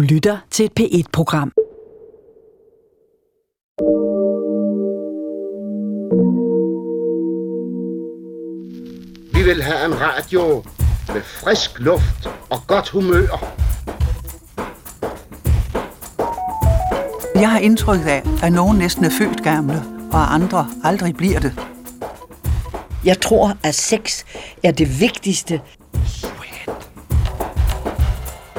[0.00, 1.52] Du lytter til et P1-program.
[9.34, 10.64] Vi vil have en radio
[11.14, 13.26] med frisk luft og godt humør.
[17.34, 19.82] Jeg har indtryk af, at nogen næsten er født gamle,
[20.12, 21.52] og andre aldrig bliver det.
[23.04, 24.24] Jeg tror, at sex
[24.62, 25.60] er det vigtigste.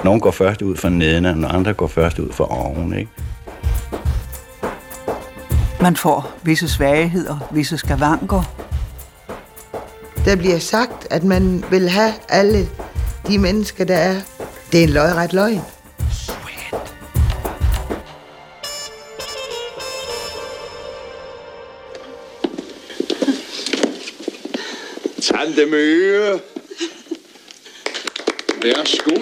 [0.04, 3.12] Nogle går først ud for neden, og andre går først ud for oven, ikke?
[5.82, 8.44] Man får visse svagheder, visse skavanker.
[10.26, 12.70] Der bliver sagt, at man vil have alle
[13.28, 14.16] de mennesker, der er.
[14.72, 15.62] Det er en løjret løgn.
[25.22, 26.40] Tante Møge.
[28.64, 29.16] Værsgo.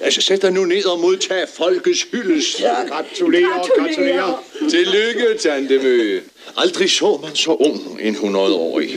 [0.00, 2.60] Altså, sæt dig nu ned og modtag folkets hyldest.
[2.60, 4.44] Ja, gratulerer, gratulerer.
[4.70, 6.20] Tillykke, Tante Møge.
[6.56, 8.90] Aldrig så man så ung en 100-årig.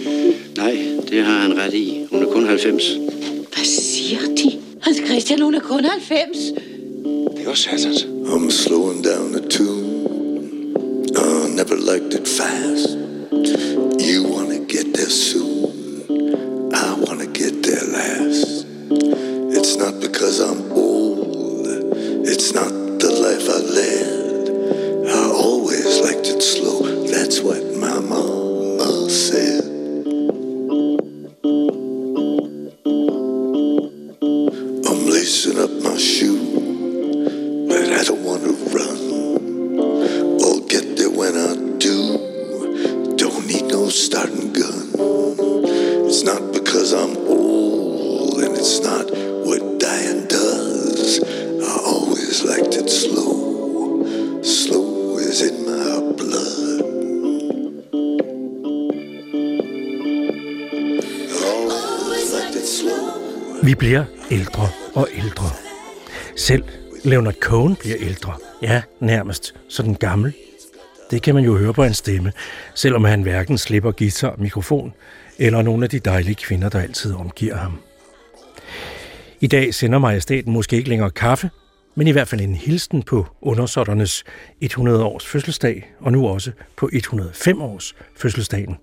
[0.58, 0.78] Nej,
[1.10, 2.08] det har han ret i.
[2.12, 2.84] Hun er kun 90.
[3.54, 4.62] Hvad siger de?
[4.82, 6.38] Hans Christian, hun er kun 90.
[7.38, 8.02] Det var satans.
[8.04, 9.86] I'm slowing down the tune.
[11.18, 12.90] I never liked it fast.
[14.12, 15.45] You wanna get there soon.
[66.46, 66.64] Selv
[67.04, 68.34] Leonard Cohen bliver ældre.
[68.62, 70.34] Ja, nærmest sådan gammel.
[71.12, 72.32] Det kan man jo høre på hans stemme,
[72.76, 74.94] selvom han hverken slipper guitar, mikrofon
[75.38, 77.80] eller nogle af de dejlige kvinder, der altid omgiver ham.
[79.42, 81.50] I dag sender majestaten måske ikke længere kaffe,
[81.96, 84.24] men i hvert fald en hilsen på undersåtternes
[84.64, 88.78] 100-års fødselsdag, og nu også på 105 års fødselsdagen.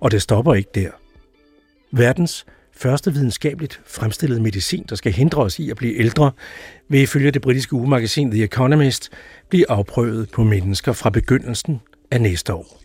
[0.00, 0.90] Og det stopper ikke der.
[1.92, 2.46] Verdens
[2.76, 6.32] første videnskabeligt fremstillede medicin, der skal hindre os i at blive ældre,
[6.88, 9.10] vil ifølge det britiske ugemagasin The Economist
[9.48, 11.80] blive afprøvet på mennesker fra begyndelsen
[12.10, 12.80] af næste år.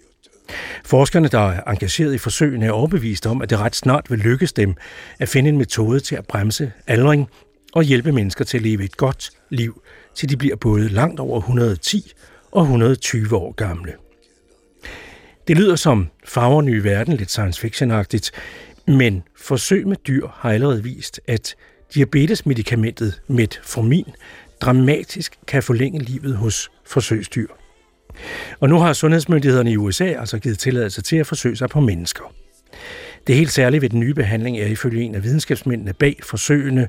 [0.85, 4.53] Forskerne, der er engageret i forsøgene, er overbevist om, at det ret snart vil lykkes
[4.53, 4.75] dem
[5.19, 7.29] at finde en metode til at bremse aldring
[7.73, 9.81] og hjælpe mennesker til at leve et godt liv,
[10.15, 12.11] til de bliver både langt over 110
[12.51, 13.93] og 120 år gamle.
[15.47, 18.31] Det lyder som farver nye verden, lidt science fiction-agtigt,
[18.89, 21.55] men forsøg med dyr har allerede vist, at
[21.93, 24.05] diabetesmedikamentet Metformin
[24.61, 27.47] dramatisk kan forlænge livet hos forsøgsdyr.
[28.59, 32.33] Og nu har sundhedsmyndighederne i USA altså givet tilladelse til at forsøge sig på mennesker.
[33.27, 36.87] Det helt særlige ved den nye behandling er ifølge en af videnskabsmændene bag forsøgene,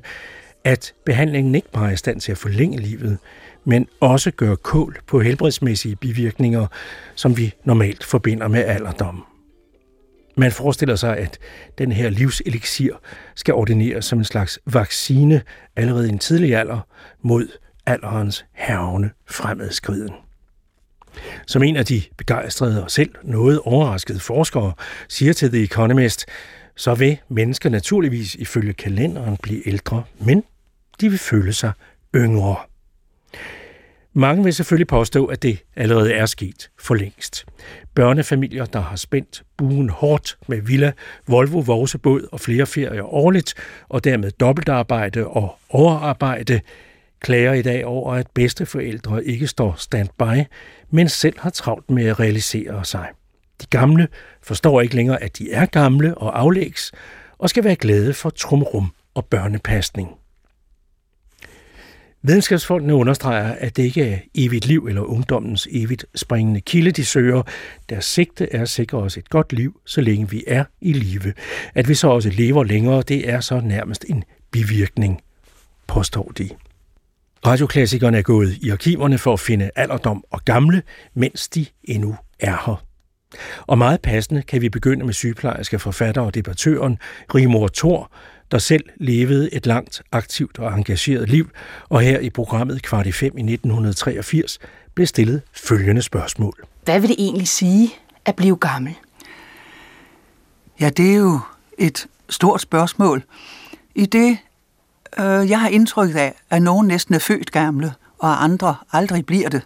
[0.63, 3.17] at behandlingen ikke bare er i stand til at forlænge livet,
[3.65, 6.67] men også gøre kål på helbredsmæssige bivirkninger,
[7.15, 9.30] som vi normalt forbinder med alderdom.
[10.37, 11.37] Man forestiller sig, at
[11.77, 12.93] den her livseliksir
[13.35, 15.41] skal ordineres som en slags vaccine
[15.75, 16.87] allerede i en tidlig alder
[17.21, 17.47] mod
[17.85, 20.13] alderens hervne fremadskriden.
[21.47, 24.73] Som en af de begejstrede og selv noget overraskede forskere
[25.09, 26.25] siger til The Economist,
[26.75, 30.43] så vil mennesker naturligvis ifølge kalenderen blive ældre, men
[31.01, 31.71] de vil føle sig
[32.15, 32.55] yngre.
[34.13, 37.45] Mange vil selvfølgelig påstå, at det allerede er sket for længst.
[37.95, 40.91] Børnefamilier, der har spændt buen hårdt med villa,
[41.27, 43.53] Volvo, Vorsebåd og flere ferier årligt,
[43.89, 46.61] og dermed dobbeltarbejde og overarbejde,
[47.19, 50.43] klager i dag over, at bedsteforældre ikke står standby,
[50.89, 53.07] men selv har travlt med at realisere sig.
[53.61, 54.07] De gamle
[54.43, 56.91] forstår ikke længere, at de er gamle og aflægs,
[57.37, 60.20] og skal være glade for trumrum og børnepasning.
[62.23, 67.43] Videnskabsfolkene understreger, at det ikke er evigt liv eller ungdommens evigt springende kilde, de søger.
[67.89, 71.33] Deres sigte er at sikre os et godt liv, så længe vi er i live.
[71.75, 75.21] At vi så også lever længere, det er så nærmest en bivirkning,
[75.87, 76.49] påstår de.
[77.45, 80.83] Radioklassikerne er gået i arkiverne for at finde alderdom og gamle,
[81.13, 82.83] mens de endnu er her.
[83.67, 86.97] Og meget passende kan vi begynde med sygeplejerske, forfatter og debattøren
[87.35, 88.11] Rimor Thor,
[88.51, 91.49] der selv levede et langt, aktivt og engageret liv,
[91.89, 94.59] og her i programmet Kvart i 5 i 1983
[94.95, 96.53] blev stillet følgende spørgsmål.
[96.83, 97.93] Hvad vil det egentlig sige
[98.25, 98.95] at blive gammel?
[100.79, 101.39] Ja, det er jo
[101.77, 103.23] et stort spørgsmål.
[103.95, 104.37] I det,
[105.19, 109.49] øh, jeg har indtryk af, at nogen næsten er født gamle, og andre aldrig bliver
[109.49, 109.61] det.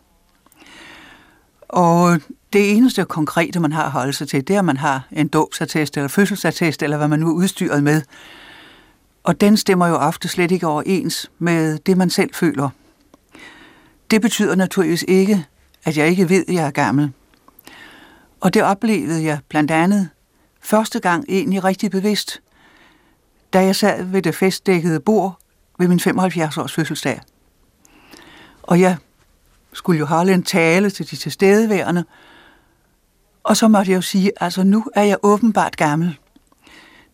[1.69, 2.19] Og
[2.53, 5.27] det eneste konkrete, man har at holde sig til, det er, at man har en
[5.27, 8.01] dåbsattest eller fødselsattest, eller hvad man nu er udstyret med.
[9.25, 12.69] Og den stemmer jo ofte slet ikke overens med det, man selv føler.
[14.11, 15.45] Det betyder naturligvis ikke,
[15.83, 17.11] at jeg ikke ved, at jeg er gammel.
[18.41, 20.09] Og det oplevede jeg blandt andet
[20.61, 22.41] første gang egentlig rigtig bevidst,
[23.53, 25.39] da jeg sad ved det festdækkede bord
[25.79, 27.21] ved min 75-års fødselsdag.
[28.63, 28.97] Og jeg
[29.73, 32.03] skulle jo holde en tale til de tilstedeværende,
[33.43, 36.17] og så måtte jeg jo sige, altså nu er jeg åbenbart gammel.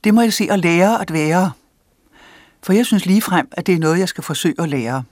[0.03, 1.51] Det må jeg se og lære at være.
[2.63, 5.03] For jeg synes lige frem, at det er noget, jeg skal forsøge at lære.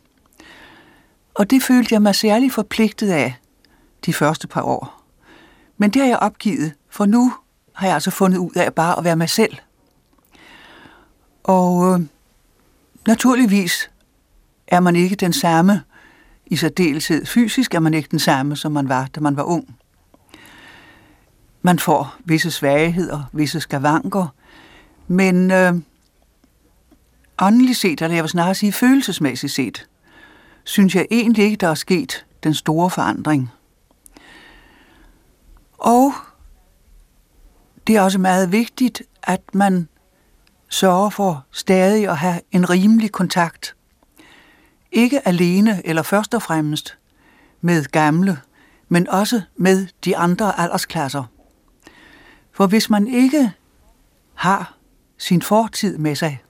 [1.34, 3.36] Og det følte jeg mig særlig forpligtet af
[4.06, 5.04] de første par år.
[5.78, 7.34] Men det har jeg opgivet, for nu
[7.74, 9.57] har jeg altså fundet ud af bare at være mig selv.
[11.44, 12.06] Og øh,
[13.07, 13.92] naturligvis
[14.68, 15.81] er man ikke den samme
[16.45, 17.25] i særdeleshed.
[17.25, 19.75] Fysisk er man ikke den samme, som man var, da man var ung.
[21.62, 24.28] Man får visse svagheder, visse skavanker,
[25.07, 25.74] men øh,
[27.42, 29.88] åndeligt set, eller jeg vil snarere sige følelsesmæssigt set,
[30.64, 33.52] synes jeg egentlig ikke, der er sket den store forandring.
[35.78, 36.14] Og
[37.88, 39.88] det er også meget vigtigt, at man
[40.70, 43.76] sørger for stadig at have en rimelig kontakt.
[44.92, 46.98] Ikke alene eller først og fremmest
[47.62, 48.40] med gamle,
[48.88, 51.24] men også med de andre aldersklasser.
[52.52, 53.52] For hvis man ikke
[54.34, 54.78] har
[55.18, 56.42] sin fortid med sig,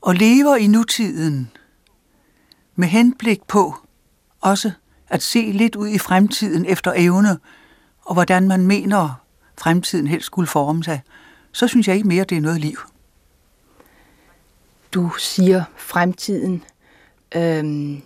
[0.00, 1.50] og lever i nutiden
[2.74, 3.74] med henblik på
[4.40, 4.72] også
[5.08, 7.38] at se lidt ud i fremtiden efter evne,
[8.04, 9.22] og hvordan man mener,
[9.58, 11.02] fremtiden helst skulle forme sig,
[11.52, 12.78] så synes jeg ikke mere, det er noget liv.
[14.92, 16.64] Du siger fremtiden.
[17.34, 18.02] Øhm,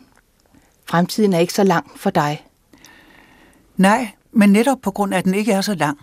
[0.84, 2.46] fremtiden er ikke så lang for dig.
[3.76, 5.98] Nej, men netop på grund af, at den ikke er så lang,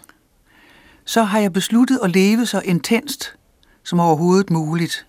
[1.05, 3.35] så har jeg besluttet at leve så intenst
[3.83, 5.05] som overhovedet muligt.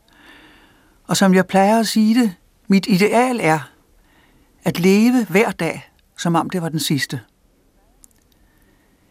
[1.10, 2.34] Og som jeg plejer at sige det,
[2.68, 3.70] mit ideal er
[4.64, 7.20] at leve hver dag, som om det var den sidste.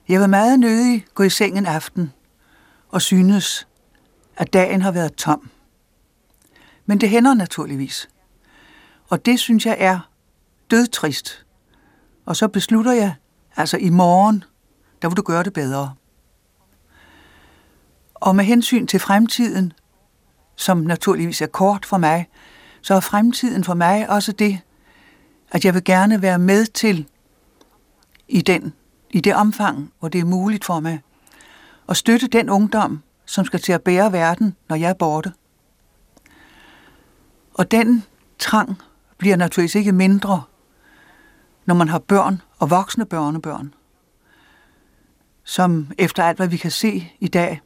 [0.08, 2.14] Jeg vil meget nødig gå i seng en aften
[2.90, 3.68] og synes,
[4.38, 5.50] at dagen har været tom.
[6.86, 8.10] Men det hænder naturligvis.
[9.10, 10.10] Og det synes jeg er
[10.72, 11.46] dødtrist.
[12.26, 13.16] Og så beslutter jeg,
[13.56, 14.44] altså i morgen,
[15.02, 15.96] der vil du gøre det bedre.
[18.14, 19.74] Og med hensyn til fremtiden,
[20.60, 22.28] som naturligvis er kort for mig,
[22.82, 24.60] så er fremtiden for mig også det,
[25.52, 27.08] at jeg vil gerne være med til
[28.28, 28.74] i, den,
[29.10, 31.02] i det omfang, hvor det er muligt for mig,
[31.90, 35.34] at støtte den ungdom, som skal til at bære verden, når jeg er borte.
[37.54, 38.04] Og den
[38.40, 38.82] trang
[39.18, 40.44] bliver naturligvis ikke mindre,
[41.66, 43.74] når man har børn og voksne børnebørn,
[45.44, 47.62] som efter alt, hvad vi kan se i dag,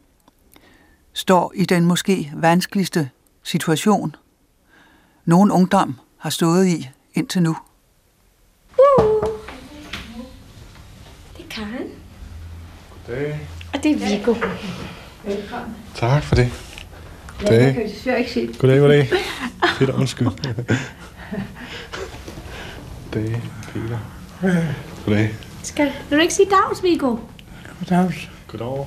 [1.14, 3.10] står i den måske vanskeligste
[3.44, 4.16] situation,
[5.26, 7.58] nogen ungdom har stået i indtil nu.
[8.78, 9.24] Uh.
[11.38, 11.88] Det er Karen.
[13.08, 13.40] Goddag.
[13.74, 14.36] Og det er Viggo.
[15.24, 15.76] Velkommen.
[15.96, 16.52] Tak for det.
[17.40, 17.64] Goddag.
[17.64, 19.10] Jeg kan desværre ikke se Goddag, goddag.
[19.80, 20.28] Peter, undskyld.
[23.12, 23.42] Goddag,
[23.74, 24.00] Peter.
[25.06, 25.36] Goddag.
[25.64, 27.18] Skal vil du ikke sige dags, Viggo?
[27.80, 28.30] Goddag.
[28.48, 28.86] Goddag.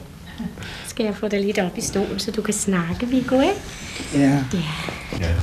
[0.96, 3.54] Skal jeg få dig lidt op i stolen, så du kan snakke, Viggo, ikke?
[4.14, 4.18] Ja.
[4.20, 4.62] Ja.
[5.20, 5.34] Ja.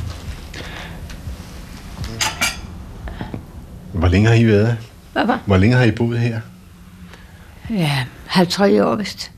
[3.93, 4.77] Hvor længe har I været?
[5.13, 5.41] Hvad var?
[5.45, 6.39] Hvor længe har I boet her?
[7.69, 9.31] Ja, 50 år vist.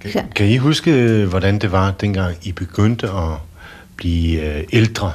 [0.00, 3.36] Kan, kan I huske, hvordan det var, dengang I begyndte at
[3.96, 5.12] blive øh, ældre?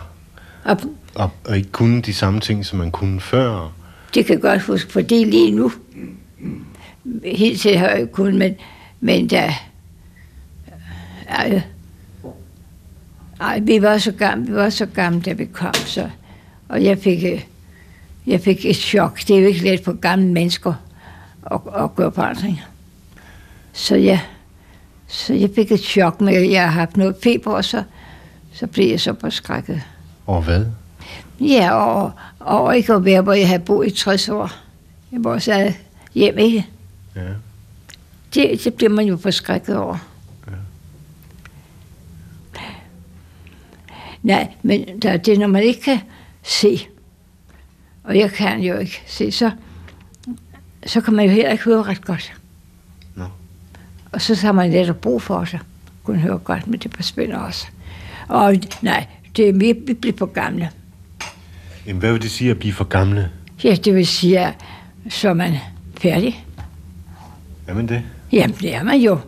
[0.64, 0.78] Og,
[1.16, 3.72] og, og ikke kunne de samme ting, som man kunne før?
[4.14, 5.72] Det kan jeg godt huske, for det er lige nu.
[7.24, 8.56] Helt til har jeg kun, men,
[9.00, 9.54] men da...
[11.34, 11.62] Ej,
[13.40, 16.10] ej, vi var så gamle, vi var så gamle, da vi kom, så...
[16.70, 17.44] Og jeg fik, øh,
[18.28, 19.20] jeg fik et chok.
[19.28, 20.74] Det er jo ikke let for gamle mennesker
[21.52, 22.64] at, at gøre forandringer.
[23.74, 24.20] Så ja,
[25.08, 27.84] så jeg fik et chok med, at jeg har haft noget feber, og så,
[28.54, 29.82] så blev jeg så forskrækket.
[30.26, 30.66] Og hvad?
[31.40, 34.52] Ja, og, og ikke at være, hvor jeg havde boet i 60 år.
[35.12, 35.74] Jeg var så
[36.14, 36.68] hjem, ikke?
[37.16, 37.22] Ja.
[38.34, 39.98] Det, det bliver man jo forskrækket over.
[44.24, 46.00] Nej, men der, det er, når man ikke kan
[46.44, 46.88] se,
[48.04, 49.52] og jeg kan jo ikke se, så,
[50.86, 52.34] så kan man jo heller ikke høre ret godt.
[53.16, 53.24] Nå.
[54.12, 55.60] Og så har man netop brug for sig.
[56.04, 57.68] Kunne høre godt, men det forsvinder også.
[58.28, 60.70] Og nej, det er mere, vi bliver for gamle.
[61.88, 63.30] Jamen, hvad vil det sige at blive for gamle?
[63.64, 64.54] Ja, det vil sige, at
[65.10, 65.54] så er man
[65.98, 66.46] færdig.
[67.68, 68.04] Jamen det.
[68.32, 69.20] Jamen, det er man jo.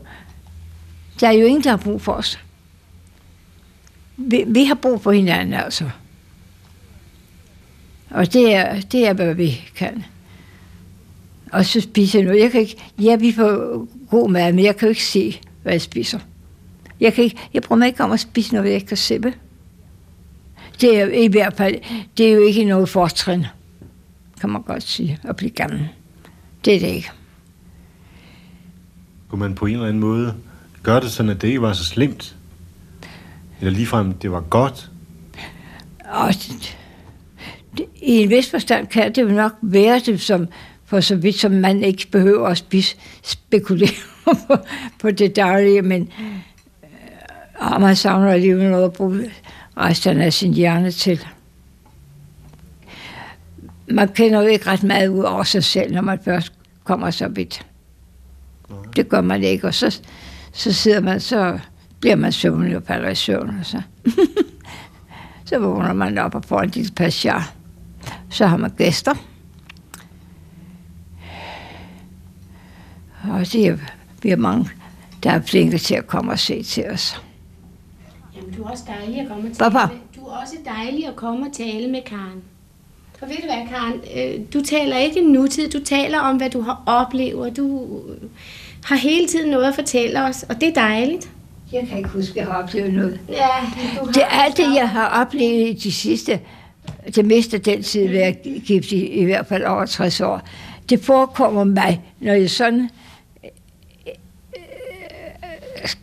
[1.19, 2.39] Der er jo ingen, der har brug for os.
[4.17, 5.89] Vi, vi har brug for hinanden, altså.
[8.09, 10.03] Og det er, det er, hvad vi kan.
[11.51, 12.41] Og så spiser jeg noget.
[12.41, 15.73] Jeg kan ikke, ja, vi får god mad, men jeg kan jo ikke se, hvad
[15.73, 16.19] jeg spiser.
[16.99, 19.21] Jeg, kan ikke, jeg prøver mig ikke om at spise noget, jeg ikke kan se.
[20.81, 21.75] Det er i hvert fald,
[22.17, 23.45] det er jo ikke noget fortrin,
[24.41, 25.87] kan man godt sige, at blive gammel.
[26.65, 27.11] Det er det ikke.
[29.29, 30.35] Kunne man på en eller anden måde
[30.83, 32.35] gøre det sådan, at det ikke var så slemt?
[33.59, 34.91] Eller ligefrem, det var godt?
[36.05, 36.77] Og det,
[37.77, 40.47] det, i en vis forstand kan det jo nok være det, som,
[40.85, 43.89] for så vidt som man ikke behøver at spise, spekulere
[44.47, 44.55] på,
[44.99, 46.09] på det daglige, men
[47.61, 49.31] øh, man savner alligevel noget at bruge
[49.77, 51.25] resten af sin hjerne til.
[53.87, 57.27] Man kender jo ikke ret meget ud over sig selv, når man først kommer så
[57.27, 57.65] vidt.
[58.95, 60.01] Det gør man ikke, og så,
[60.51, 61.59] så sidder man, så
[62.05, 63.81] bliver man søvnig og falder i søvn, og så,
[65.45, 67.53] så vågner man op og får en lille pasjar.
[68.29, 69.13] Så har man gæster.
[73.23, 73.77] Og det er,
[74.21, 74.69] vi er mange,
[75.23, 77.21] der er flinke til at komme og se til os.
[78.35, 79.79] Jamen, du er også dejlig at komme og Papa.
[79.79, 79.99] tale med.
[80.15, 82.41] Du er også dejlig at komme og tale med Karen.
[83.21, 84.01] Og ved du hvad, Karen?
[84.17, 87.57] Øh, Du taler ikke nutid, du taler om, hvad du har oplevet.
[87.57, 87.99] Du
[88.83, 91.31] har hele tiden noget at fortælle os, og det er dejligt.
[91.71, 93.19] Jeg kan ikke huske, at jeg har oplevet noget.
[93.29, 93.47] Ja,
[93.99, 96.39] du har Det er alt det, jeg har oplevet i de sidste,
[97.15, 100.41] det meste den tid, ved jeg gift i, i hvert fald over 60 år.
[100.89, 102.89] Det forekommer mig, når jeg sådan
[103.43, 103.49] øh,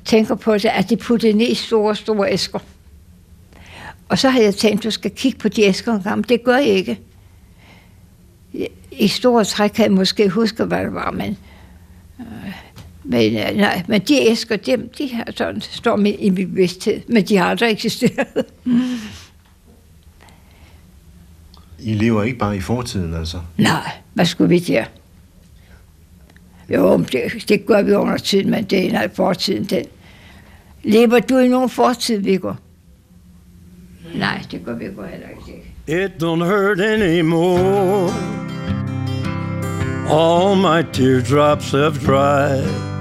[0.04, 2.59] tænker på det, at de putter ned i store, store æsker.
[4.09, 6.45] Og så har jeg tænkt, at du skal kigge på de æsker en gang, det
[6.45, 7.00] gør jeg ikke.
[8.92, 11.38] I store træk kan jeg måske huske, hvad det var, men,
[12.21, 12.52] øh,
[13.04, 17.00] men, øh, nej, men de æsker, dem, de her sådan, står med i min bevidsthed,
[17.09, 18.44] men de har aldrig eksisteret.
[21.78, 23.40] I lever ikke bare i fortiden, altså.
[23.59, 24.85] Nej, hvad skulle vi der?
[26.68, 29.85] Jo, det, det gør vi under tiden, men det er nej, fortiden, den.
[30.82, 32.52] Lever du i nogen fortid, Viggo?
[34.14, 35.62] Nej, det gør Viggo heller ikke.
[36.04, 38.12] It don't hurt anymore.
[40.11, 42.91] All my teardrops have dried.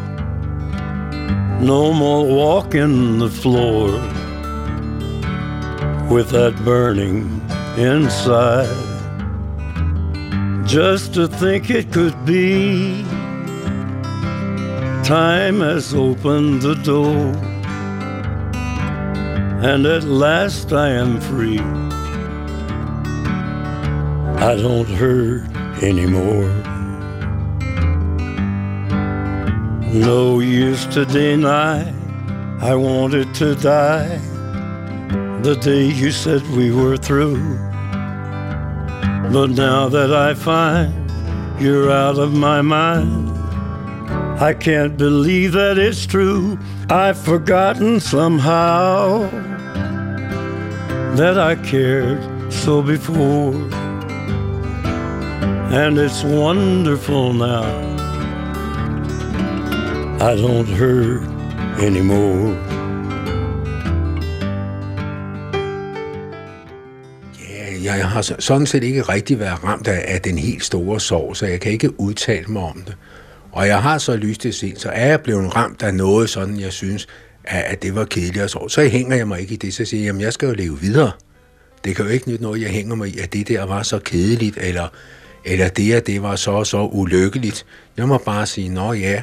[1.62, 3.92] No more walking the floor
[6.12, 7.40] with that burning
[7.78, 8.68] inside.
[10.66, 13.04] Just to think it could be.
[15.04, 17.32] Time has opened the door.
[19.64, 21.60] And at last I am free.
[24.40, 25.48] I don't hurt
[25.84, 26.71] anymore.
[29.94, 31.94] No use to deny
[32.62, 34.20] I wanted to die
[35.44, 37.58] the day you said we were through.
[39.34, 41.12] But now that I find
[41.60, 43.32] you're out of my mind,
[44.42, 46.58] I can't believe that it's true.
[46.90, 49.30] I've forgotten somehow
[51.18, 53.56] that I cared so before.
[55.74, 57.91] And it's wonderful now.
[60.22, 61.22] I don't hurt
[61.82, 62.56] anymore.
[67.84, 71.00] Ja, jeg har så- sådan set ikke rigtig været ramt af, af den helt store
[71.00, 72.96] sorg, så jeg kan ikke udtale mig om det.
[73.52, 76.60] Og jeg har så lyst til at så er jeg blevet ramt af noget sådan,
[76.60, 77.08] jeg synes,
[77.44, 78.72] at, at det var kedeligt og sorg.
[78.72, 80.80] Så hænger jeg mig ikke i det, så siger jeg, jamen jeg skal jo leve
[80.80, 81.12] videre.
[81.84, 84.00] Det kan jo ikke nytte noget, jeg hænger mig i, at det der var så
[84.00, 84.88] kedeligt, eller,
[85.46, 87.66] eller det, at det var så og så ulykkeligt.
[87.98, 89.22] Jeg må bare sige, nå ja,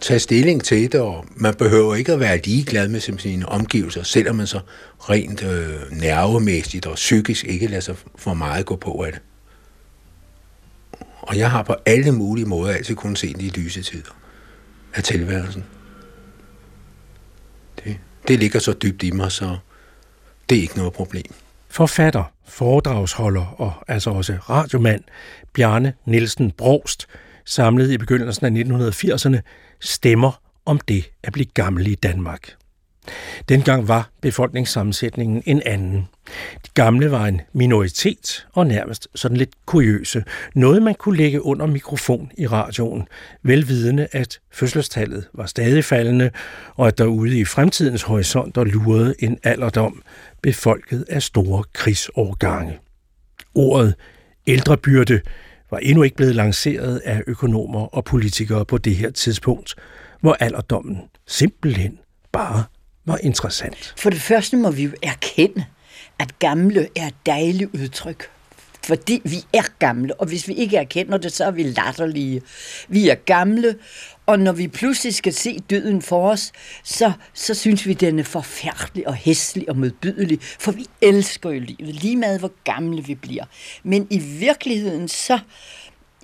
[0.00, 4.36] tage stilling til det, og man behøver ikke at være ligeglad med sine omgivelser, selvom
[4.36, 4.60] man så
[4.98, 9.20] rent øh, nervemæssigt og psykisk ikke lader sig for meget gå på af det.
[11.20, 14.16] Og jeg har på alle mulige måder altid kun set de lyse tider
[14.94, 15.64] af tilværelsen.
[17.84, 19.56] Det, det ligger så dybt i mig, så
[20.48, 21.32] det er ikke noget problem.
[21.68, 25.04] Forfatter, foredragsholder og altså også radiomand
[25.52, 27.08] Bjarne Nielsen Brost
[27.48, 29.38] samlede i begyndelsen af 1980'erne
[29.80, 32.52] stemmer om det at blive gammel i Danmark.
[33.48, 36.08] Dengang var befolkningssammensætningen en anden.
[36.64, 40.24] De gamle var en minoritet og nærmest sådan lidt kuriøse.
[40.54, 43.08] Noget man kunne lægge under mikrofon i radioen,
[43.42, 46.30] velvidende at fødselstallet var stadig faldende,
[46.74, 50.02] og at der ude i fremtidens horisonter lurede en alderdom,
[50.42, 52.78] befolket af store krigsårgange.
[53.54, 53.94] Ordet
[54.46, 55.20] ældrebyrde
[55.70, 59.74] var endnu ikke blevet lanceret af økonomer og politikere på det her tidspunkt,
[60.20, 61.98] hvor alderdommen simpelthen
[62.32, 62.64] bare
[63.06, 63.94] var interessant.
[63.98, 65.64] For det første må vi jo erkende,
[66.18, 68.30] at gamle er et dejligt udtryk.
[68.84, 72.42] Fordi vi er gamle, og hvis vi ikke erkender det, så er vi latterlige.
[72.88, 73.74] Vi er gamle,
[74.28, 76.52] og når vi pludselig skal se døden for os,
[76.84, 81.60] så, så synes vi, den er forfærdelig og hæslig og modbydelig, for vi elsker jo
[81.60, 83.44] livet, lige med hvor gamle vi bliver.
[83.82, 85.38] Men i virkeligheden, så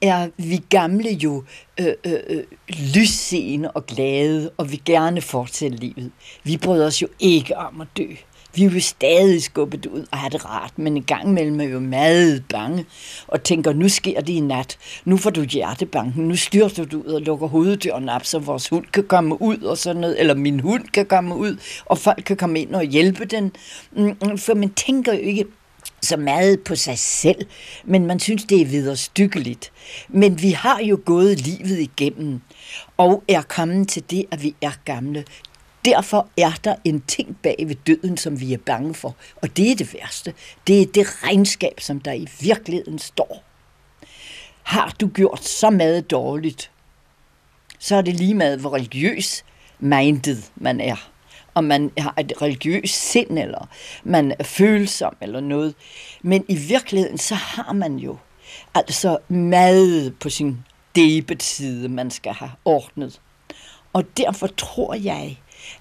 [0.03, 1.45] er vi gamle jo
[1.81, 6.11] øh, øh, øh lysseende og glade, og vi gerne fortsætte livet.
[6.43, 8.07] Vi bryder os jo ikke om at dø.
[8.55, 11.67] Vi er jo stadig skubbet ud og have det rart, men en gang imellem er
[11.67, 12.87] vi jo meget bange
[13.29, 14.79] og tænker, nu sker det i nat.
[15.05, 16.29] Nu får du hjertebanken.
[16.29, 19.79] Nu styrter du ud og lukker hoveddøren op, så vores hund kan komme ud og
[19.79, 23.25] sådan noget, eller min hund kan komme ud, og folk kan komme ind og hjælpe
[23.25, 23.53] den.
[23.97, 25.45] Mm, mm, for man tænker jo ikke
[26.03, 27.47] så meget på sig selv,
[27.85, 29.73] men man synes, det er videre stykkeligt.
[30.09, 32.41] Men vi har jo gået livet igennem,
[32.97, 35.25] og er kommet til det, at vi er gamle.
[35.85, 39.17] Derfor er der en ting bag ved døden, som vi er bange for.
[39.43, 40.35] Og det er det værste.
[40.67, 43.45] Det er det regnskab, som der i virkeligheden står.
[44.62, 46.71] Har du gjort så meget dårligt,
[47.79, 49.45] så er det lige meget, hvor religiøs
[49.79, 51.11] minded man er.
[51.55, 53.69] Om man har et religiøst sind, eller
[54.05, 55.75] man er følsom, eller noget.
[56.23, 58.17] Men i virkeligheden, så har man jo
[58.75, 60.59] altså mad på sin
[60.97, 63.21] debet side, man skal have ordnet.
[63.93, 65.38] Og derfor tror jeg,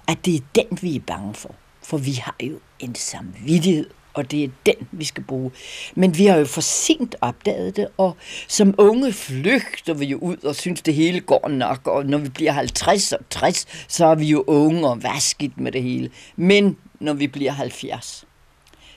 [0.08, 1.56] at det er den, vi er bange for.
[1.84, 5.52] For vi har jo en samvittighed, og det er den, vi skal bruge.
[5.96, 8.18] Men vi har jo for sent opdaget det, og
[8.48, 12.30] som unge flygter vi jo ud og synes, det hele går nok, og når vi
[12.30, 16.10] bliver 50 og 60, så er vi jo unge og vasket med det hele.
[16.36, 18.26] Men når vi bliver 70,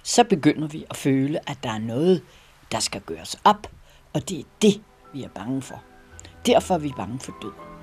[0.03, 2.23] så begynder vi at føle, at der er noget,
[2.73, 3.67] der skal gøres op,
[4.13, 4.81] og det er det,
[5.15, 5.83] vi er bange for.
[6.47, 7.76] Derfor er vi bange for døden.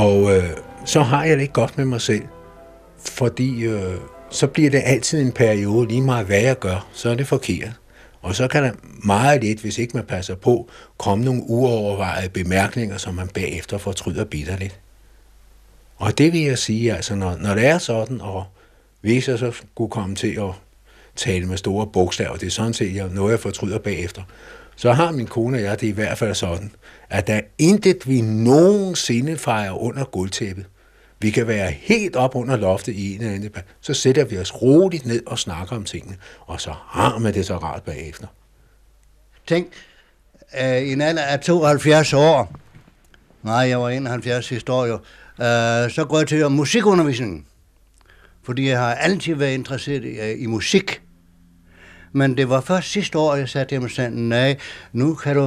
[0.00, 0.50] Og øh,
[0.84, 2.24] så har jeg det ikke godt med mig selv,
[3.04, 3.94] fordi øh,
[4.30, 7.72] så bliver det altid en periode, lige meget hvad jeg gør, så er det forkert.
[8.22, 8.72] Og så kan der
[9.04, 14.24] meget lidt, hvis ikke man passer på, komme nogle uovervejede bemærkninger, som man bagefter fortryder
[14.24, 14.80] bitterligt.
[15.96, 18.44] Og det vil jeg sige, altså når, når det er sådan, og
[19.00, 20.50] hvis jeg så skulle komme til at
[21.16, 24.22] tale med store bogstaver, det er sådan set noget, jeg fortryder bagefter,
[24.80, 26.72] så har min kone og jeg det i hvert fald sådan,
[27.10, 30.66] at der er intet, vi nogensinde fejrer under gulvtæppet.
[31.18, 34.62] Vi kan være helt op under loftet i en eller anden så sætter vi os
[34.62, 38.26] roligt ned og snakker om tingene, og så har man det så rart bagefter.
[39.46, 39.66] Tænk,
[40.60, 42.56] øh, i en alder af 72 år,
[43.42, 47.46] nej, jeg var 71 sidste år jo, øh, så går jeg til musikundervisning,
[48.42, 51.00] fordi jeg har altid været interesseret i, øh, i musik.
[52.12, 54.56] Men det var først sidste år, jeg sagde til ham selv, nej,
[54.92, 55.44] nu kan du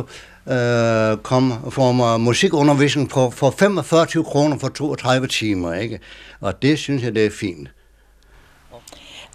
[0.53, 5.99] øh, komme for mig musikundervisning på, for 45 kroner for 32 timer, ikke?
[6.39, 7.69] Og det synes jeg, det er fint.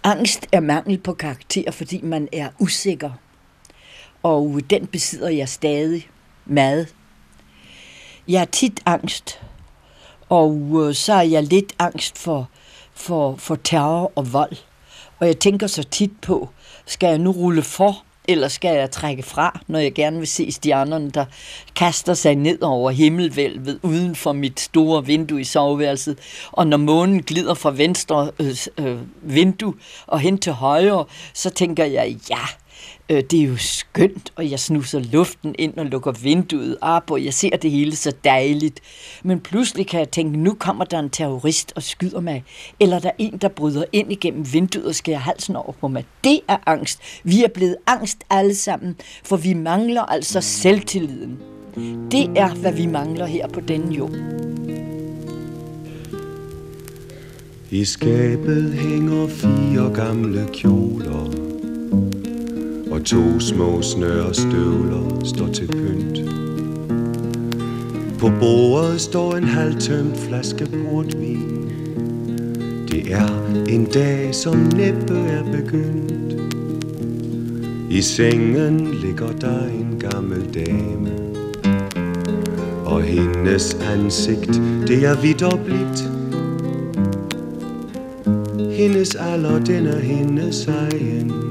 [0.03, 3.11] Angst er mangel på karakter, fordi man er usikker.
[4.23, 6.09] Og den besidder jeg stadig
[6.45, 6.95] meget.
[8.27, 9.41] Jeg er tit angst,
[10.29, 12.49] og øh, så er jeg lidt angst for,
[12.93, 14.55] for, for terror og vold.
[15.19, 16.49] Og jeg tænker så tit på,
[16.89, 20.51] skal jeg nu rulle for, eller skal jeg trække fra, når jeg gerne vil se
[20.51, 21.25] stjernerne, der
[21.75, 26.17] kaster sig ned over himmelvælvet uden for mit store vindue i soveværelset,
[26.51, 29.73] og når månen glider fra venstre øh, øh, vindue
[30.07, 32.45] og hen til højre, så tænker jeg, ja,
[33.09, 37.25] Øh, det er jo skønt, og jeg snuser luften ind og lukker vinduet op, og
[37.25, 38.79] jeg ser det hele så dejligt.
[39.23, 42.43] Men pludselig kan jeg tænke, nu kommer der en terrorist og skyder mig,
[42.79, 46.05] eller der er en, der bryder ind igennem vinduet og skærer halsen over på mig.
[46.23, 46.99] Det er angst.
[47.23, 51.39] Vi er blevet angst alle sammen, for vi mangler altså selvtilliden.
[52.11, 54.11] Det er, hvad vi mangler her på denne jord.
[57.71, 61.38] I skabet hænger fire gamle kjoler
[62.99, 66.19] og to små snørestøvler står til pynt.
[68.19, 71.71] På bordet står en halvtømt flaske portvin
[72.91, 76.35] Det er en dag, som næppe er begyndt.
[77.89, 81.11] I sengen ligger der en gammel dame.
[82.85, 86.09] Og hendes ansigt, det er vidt og blidt.
[88.77, 91.49] Hendes alder, den er hendes egen.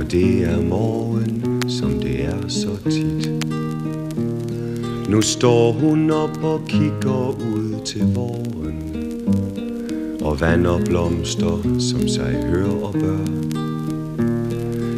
[0.00, 3.30] Og det er morgen, som det er så tit.
[5.08, 8.94] Nu står hun op og kigger ud til våren.
[10.22, 13.26] Og vand og blomster, som sig hører og bør.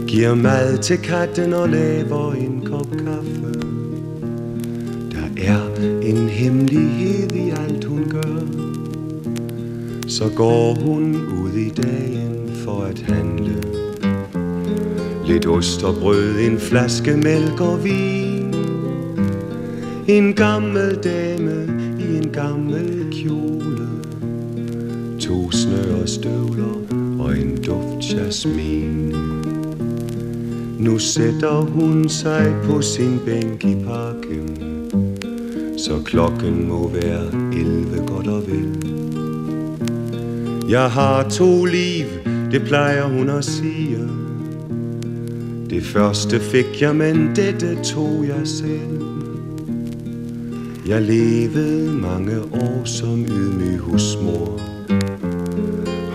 [0.07, 3.53] Giver mad til katten og laver en kop kaffe.
[5.13, 8.41] Der er en hemmelighed i alt hun gør.
[10.09, 13.72] Så går hun ud i dagen for at handle.
[15.33, 18.55] Lidt ost og brød, en flaske mælk og vin.
[20.09, 21.67] En gammel dame
[22.01, 23.89] i en gammel kjole.
[25.21, 26.75] To snøre støvler
[27.21, 29.17] og en duft jasmin.
[30.79, 34.59] Nu sætter hun sig på sin bænk i parken
[35.79, 38.77] Så klokken må være 11 godt og vel.
[40.71, 42.07] Jeg har to liv,
[42.51, 43.82] det plejer hun at sige.
[45.83, 49.03] Det første fik jeg, men dette tog jeg selv.
[50.89, 54.61] Jeg levede mange år som ydmyg husmor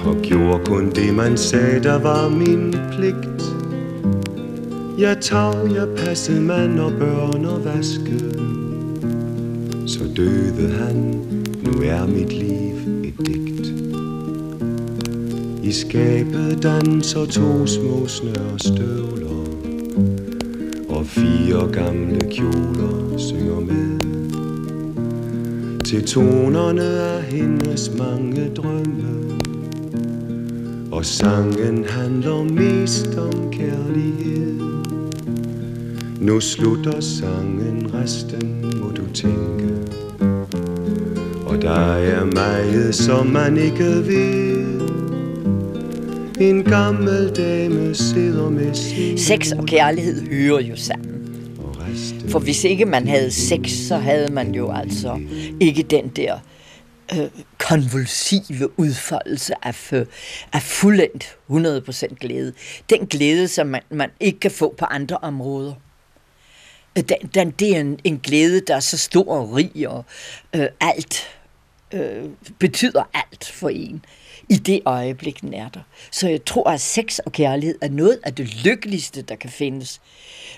[0.05, 3.43] Og gjorde kun det, man sagde, der var min pligt.
[4.99, 8.39] Jeg tag, jeg passede mand og børn og vaskede.
[9.87, 10.95] Så døde han,
[11.63, 13.73] nu er mit liv et digt.
[15.63, 19.26] I skabet danser to små snørstøvler
[21.17, 23.99] fire gamle kjoler synger med.
[25.85, 29.39] Til tonerne af hendes mange drømme.
[30.91, 34.59] Og sangen handler mest om kærlighed.
[36.19, 39.73] Nu slutter sangen, resten må du tænke.
[41.45, 44.57] Og der er meget, som man ikke ved.
[46.39, 51.06] En gammel dame sidder med sin Sex og kærlighed hører jo sammen.
[52.37, 55.19] For hvis ikke man havde sex, så havde man jo altså
[55.59, 56.39] ikke den der
[57.13, 60.05] øh, konvulsive udfoldelse af, øh,
[60.53, 62.53] af fuldendt 100% glæde.
[62.89, 65.73] Den glæde, som man, man ikke kan få på andre områder.
[66.97, 70.05] Øh, den, den, det er en, en glæde, der er så stor og rig, og
[70.55, 71.23] øh, alt
[71.93, 72.23] øh,
[72.59, 74.05] betyder alt for en
[74.49, 75.79] i det øjeblik, den er der.
[76.11, 80.01] Så jeg tror, at sex og kærlighed er noget af det lykkeligste, der kan findes.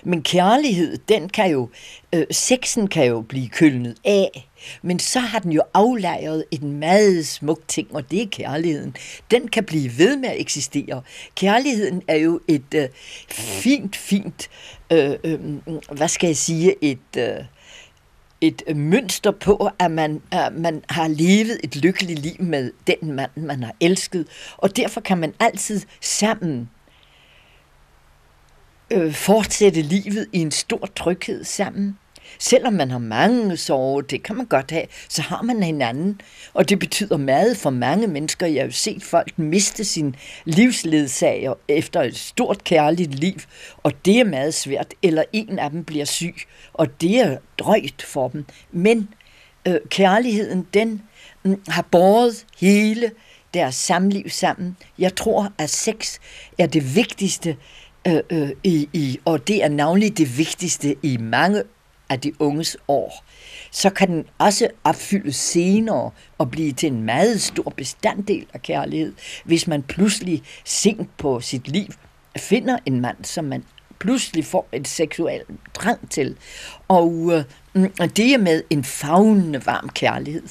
[0.04, 1.68] Men kærlighed, den kan jo,
[2.14, 4.48] øh, sexen kan jo blive kølnet af,
[4.82, 8.96] men så har den jo aflejret en meget smuk ting, og det er kærligheden.
[9.30, 11.02] Den kan blive ved med at eksistere.
[11.34, 12.88] Kærligheden er jo et øh,
[13.30, 14.50] fint, fint,
[14.92, 15.40] øh, øh,
[15.92, 17.16] hvad skal jeg sige, et...
[17.18, 17.44] Øh,
[18.40, 23.30] et mønster på, at man, at man har levet et lykkeligt liv med den mand,
[23.36, 24.26] man har elsket.
[24.56, 26.70] Og derfor kan man altid sammen
[28.90, 31.98] øh, fortsætte livet i en stor tryghed sammen.
[32.42, 36.20] Selvom man har mange sorger, det kan man godt have, så har man hinanden.
[36.54, 38.46] Og det betyder meget for mange mennesker.
[38.46, 43.34] Jeg har jo set folk miste sin livsledsager efter et stort kærligt liv,
[43.76, 44.94] og det er meget svært.
[45.02, 46.34] Eller en af dem bliver syg,
[46.72, 48.44] og det er drøjt for dem.
[48.72, 49.08] Men
[49.68, 51.02] øh, kærligheden, den
[51.44, 53.10] mm, har båret hele
[53.54, 54.76] deres samliv sammen.
[54.98, 56.18] Jeg tror, at sex
[56.58, 57.56] er det vigtigste,
[58.06, 61.62] øh, øh, i, i, og det er navnlig det vigtigste i mange
[62.10, 63.24] af de unges år,
[63.70, 69.12] så kan den også opfyldes senere og blive til en meget stor bestanddel af kærlighed,
[69.44, 71.86] hvis man pludselig sent på sit liv
[72.38, 73.64] finder en mand, som man
[73.98, 76.36] pludselig får et seksuelt trang til.
[76.88, 77.44] Og øh,
[77.74, 80.42] mm, det er med en fagnende varm kærlighed.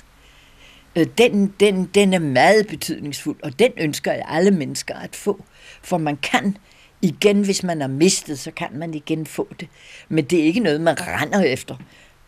[0.95, 5.43] Øh, den, den, den er meget betydningsfuld, og den ønsker jeg alle mennesker at få.
[5.81, 6.57] For man kan
[7.01, 9.67] igen, hvis man har mistet, så kan man igen få det.
[10.09, 11.75] Men det er ikke noget, man render efter.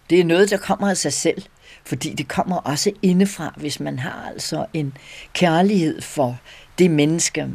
[0.10, 1.44] Det er noget, der kommer af sig selv.
[1.86, 4.94] Fordi det kommer også indefra, hvis man har altså en
[5.34, 6.40] kærlighed for
[6.78, 7.48] det menneske,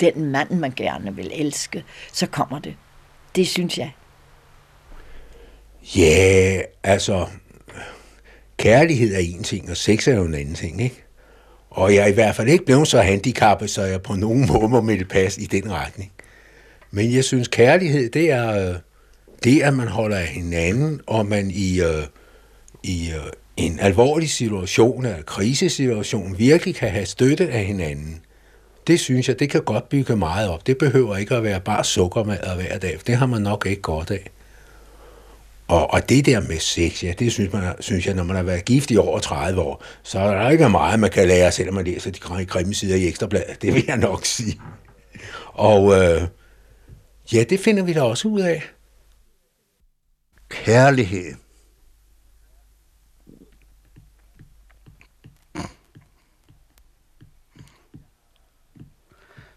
[0.00, 2.74] den mand, man gerne vil elske, så kommer det.
[3.36, 3.92] Det synes jeg.
[5.96, 7.26] Ja, altså,
[8.56, 11.04] kærlighed er en ting, og sex er jo en anden ting, ikke?
[11.70, 14.68] Og jeg er i hvert fald ikke blevet så handicappet, så jeg på nogen måde
[14.68, 16.12] må melde pas i den retning.
[16.94, 18.76] Men jeg synes, kærlighed, det er, øh,
[19.44, 22.04] det er, at man holder af hinanden, og man i øh,
[22.82, 28.20] i øh, en alvorlig situation eller krisesituation virkelig kan have støtte af hinanden,
[28.86, 30.66] det synes jeg, det kan godt bygge meget op.
[30.66, 33.82] Det behøver ikke at være bare sukkermad hver dag, for det har man nok ikke
[33.82, 34.30] godt af.
[35.68, 38.42] Og, og det der med sex, ja, det synes, man, synes jeg, når man har
[38.42, 41.74] været gift i over 30 år, så er der ikke meget, man kan lære, selvom
[41.74, 43.62] man læser de grimme sider i Ekstrabladet.
[43.62, 44.60] Det vil jeg nok sige.
[45.52, 46.22] Og øh,
[47.32, 48.62] ja, det finder vi da også ud af.
[50.48, 51.34] Kærlighed.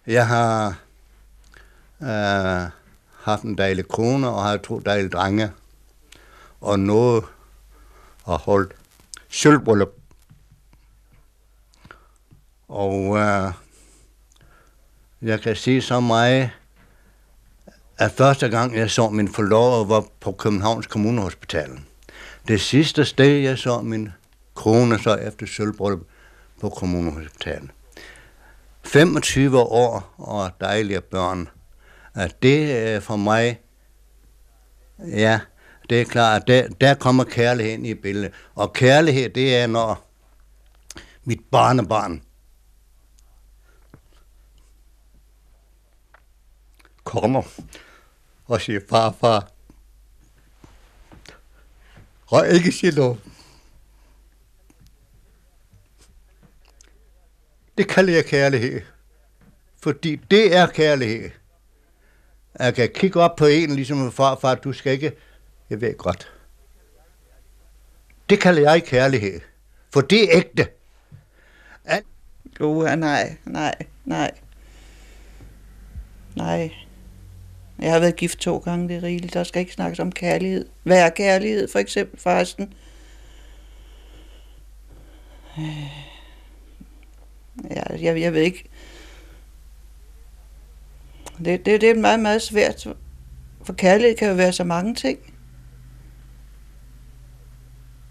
[0.07, 0.79] Jeg har
[2.01, 2.71] øh,
[3.23, 5.51] haft en dejlig kone og har to dejlige drenge.
[6.61, 7.23] Og noget
[8.25, 8.75] har holdt
[9.29, 9.89] sølvbryllup.
[12.67, 13.51] Og øh,
[15.21, 16.51] jeg kan sige så meget,
[17.97, 21.79] at første gang jeg så min forlovede var på Københavns Kommunehospital.
[22.47, 24.09] Det sidste sted, jeg så min
[24.53, 25.99] kone så efter sølvbryllup
[26.61, 27.69] på Kommunehospitalet.
[28.83, 31.49] 25 år og dejlige børn.
[32.15, 33.59] At det er for mig,
[34.99, 35.39] ja,
[35.89, 38.31] det er klart, at der, der kommer kærlighed ind i billedet.
[38.55, 40.09] Og kærlighed, det er, når
[41.23, 42.21] mit barnebarn
[47.03, 47.41] kommer
[48.47, 49.51] og siger, far, far,
[52.27, 53.19] og ikke sige noget.
[57.77, 58.81] Det kalder jeg kærlighed.
[59.83, 61.29] Fordi det er kærlighed.
[62.59, 65.11] Jeg kan kigge op på en, ligesom far, far, du skal ikke...
[65.69, 66.33] Jeg ved godt.
[68.29, 69.41] Det kalder jeg kærlighed.
[69.93, 70.67] For det er ægte.
[71.85, 72.03] At...
[72.59, 74.31] Uh, nej, nej, nej.
[76.35, 76.86] Nej.
[77.79, 79.33] Jeg har været gift to gange, det er rigeligt.
[79.33, 80.65] Der skal ikke snakkes om kærlighed.
[80.83, 82.73] Hvad er kærlighed, for eksempel, forresten?
[87.69, 88.63] Ja, jeg, jeg ved ikke.
[91.45, 92.87] Det, det, det er meget, meget svært.
[93.63, 95.19] For kærlighed kan jo være så mange ting.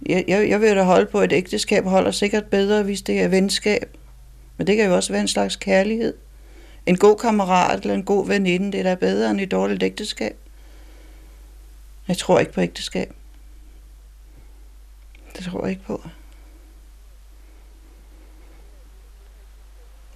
[0.09, 3.21] Jeg, jeg, jeg vil da holde på, at et ægteskab holder sikkert bedre, hvis det
[3.21, 3.97] er venskab.
[4.57, 6.15] Men det kan jo også være en slags kærlighed.
[6.87, 10.37] En god kammerat eller en god veninde, det er da bedre end et dårligt ægteskab.
[12.09, 13.13] Jeg tror ikke på ægteskab.
[15.37, 16.09] Det tror jeg ikke på.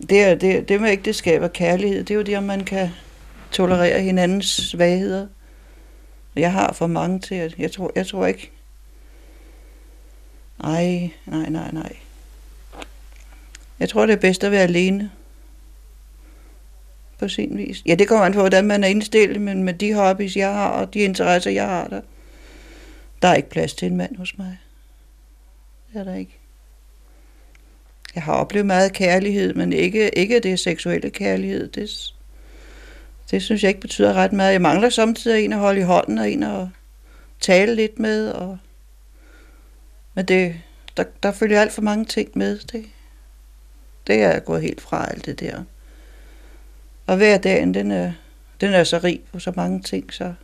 [0.08, 2.90] Det, er, det, det med ægteskab og kærlighed, det er jo det, om man kan
[3.50, 5.26] tolerere hinandens svagheder.
[6.36, 8.50] Jeg har for mange til, at jeg tror, jeg tror ikke.
[10.62, 11.96] Nej, nej, nej, nej.
[13.78, 15.10] Jeg tror, det er bedst at være alene.
[17.20, 17.82] På sin vis.
[17.86, 20.68] Ja, det kommer an på, hvordan man er indstillet, men med de hobbies, jeg har,
[20.68, 22.00] og de interesser, jeg har, der,
[23.22, 24.58] der er ikke plads til en mand hos mig.
[25.92, 26.38] Det er der ikke.
[28.14, 31.68] Jeg har oplevet meget kærlighed, men ikke, ikke det seksuelle kærlighed.
[31.68, 32.14] Det,
[33.30, 34.52] det synes jeg ikke betyder ret meget.
[34.52, 36.66] Jeg mangler samtidig en at holde i hånden, og en at
[37.40, 38.30] tale lidt med.
[38.30, 38.58] Og,
[40.14, 40.54] men det,
[40.96, 42.58] der, der følger alt for mange ting med.
[42.58, 42.84] Det,
[44.06, 45.64] det er jeg gået helt fra alt det der.
[47.10, 48.12] Og hverdagen, den er,
[48.60, 50.34] den er så rig på så mange ting, så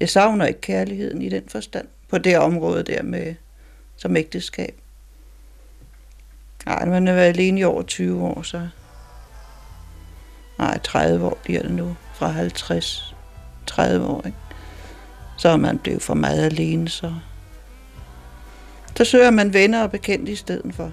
[0.00, 1.88] jeg savner ikke kærligheden i den forstand.
[2.08, 3.34] På det område der med
[3.96, 4.74] som ægteskab.
[6.66, 8.68] Nej, man har været alene i over 20 år, så...
[10.58, 11.96] Nej, 30 år bliver det nu.
[12.14, 13.14] Fra 50,
[13.66, 14.38] 30 år, ikke?
[15.38, 17.14] Så er man blevet for meget alene, så...
[18.96, 20.92] Så søger man venner og bekendte i stedet for.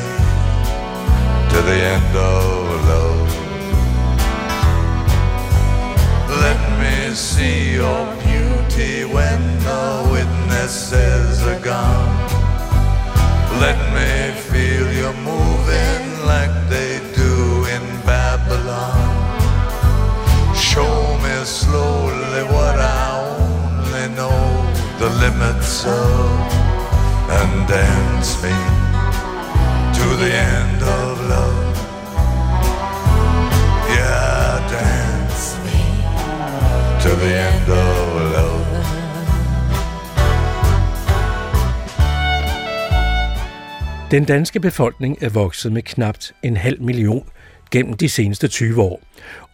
[1.51, 3.31] to the end oh of love.
[6.45, 12.13] Let me see your beauty when the witnesses are gone.
[13.65, 14.11] Let me
[14.49, 19.11] feel you moving like they do in Babylon.
[20.55, 24.41] Show me slowly what I only know
[25.01, 26.31] the limits of,
[27.39, 28.90] and dance me
[30.17, 31.75] the end of love.
[33.89, 35.79] Yeah, dance me
[37.03, 38.61] to the end of love.
[44.11, 47.29] Den danske befolkning er vokset med knapt en halv million
[47.71, 49.01] gennem de seneste 20 år.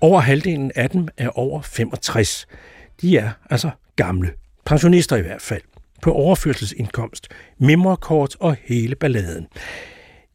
[0.01, 2.47] Over halvdelen af dem er over 65.
[3.01, 4.31] De er altså gamle.
[4.65, 5.61] Pensionister i hvert fald.
[6.01, 7.27] På overførselsindkomst,
[7.59, 9.47] mimrekort og hele balladen.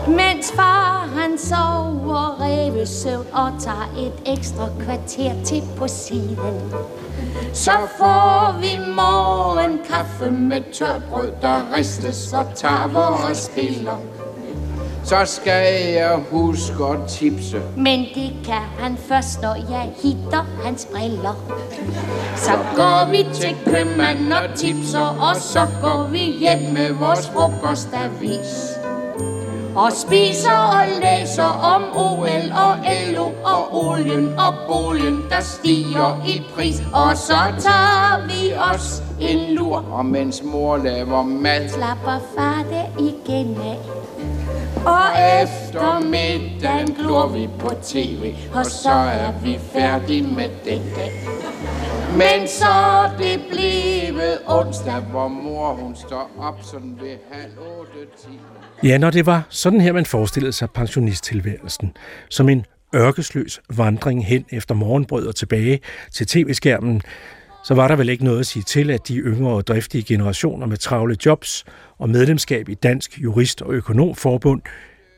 [0.07, 6.73] Mens far han sover revesøvn og tager et ekstra kvarter til på siden.
[7.53, 13.97] Så får vi morgen kaffe med tørbrød, der ristes og tager vores piller.
[15.03, 17.61] Så skal jeg huske at tipse.
[17.77, 21.35] Men det kan han først, når jeg hitter hans briller.
[22.35, 28.79] Så går vi til købmanden og tipser, og så går vi hjem med vores frokostavis.
[29.75, 32.77] Og spiser og læser om OL og
[33.13, 36.81] LO og olien og bolien, der stiger i pris.
[36.93, 39.85] Og så tager vi os en lur.
[39.91, 43.77] Og mens mor laver mad, slapper far det igen af.
[44.85, 45.07] Og
[45.43, 51.11] efter middagen glor vi på tv, og så er vi færdige med den dag.
[52.11, 57.93] Men så er det blevet onsdag, hvor mor hun står op sådan ved halv otte
[58.23, 58.39] tiden.
[58.83, 61.97] Ja, når det var sådan her, man forestillede sig pensionisttilværelsen,
[62.29, 62.65] som en
[62.95, 65.79] ørkesløs vandring hen efter morgenbrød og tilbage
[66.11, 67.01] til tv-skærmen,
[67.63, 70.67] så var der vel ikke noget at sige til, at de yngre og driftige generationer
[70.67, 71.65] med travle jobs
[71.97, 74.61] og medlemskab i Dansk Jurist- og Økonomforbund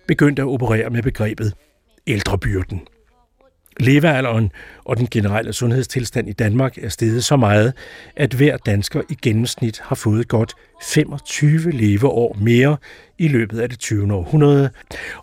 [0.08, 1.54] begyndte at operere med begrebet
[2.08, 2.82] ældrebyrden.
[3.80, 4.52] Levealderen
[4.86, 7.74] og den generelle sundhedstilstand i Danmark er steget så meget,
[8.16, 12.78] at hver dansker i gennemsnit har fået godt 25 leveår mere
[13.18, 14.14] i løbet af det 20.
[14.14, 14.70] århundrede.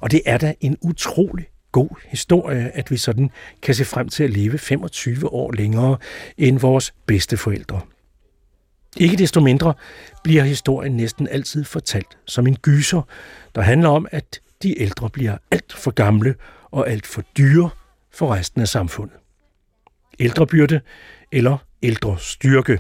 [0.00, 3.30] Og det er da en utrolig god historie, at vi sådan
[3.62, 5.96] kan se frem til at leve 25 år længere
[6.38, 7.80] end vores bedste forældre.
[8.96, 9.74] Ikke desto mindre
[10.24, 13.02] bliver historien næsten altid fortalt som en gyser,
[13.54, 16.34] der handler om, at de ældre bliver alt for gamle
[16.70, 17.70] og alt for dyre
[18.12, 19.16] for resten af samfundet.
[20.20, 20.80] Ældrebyrde
[21.32, 22.78] eller ældre styrke.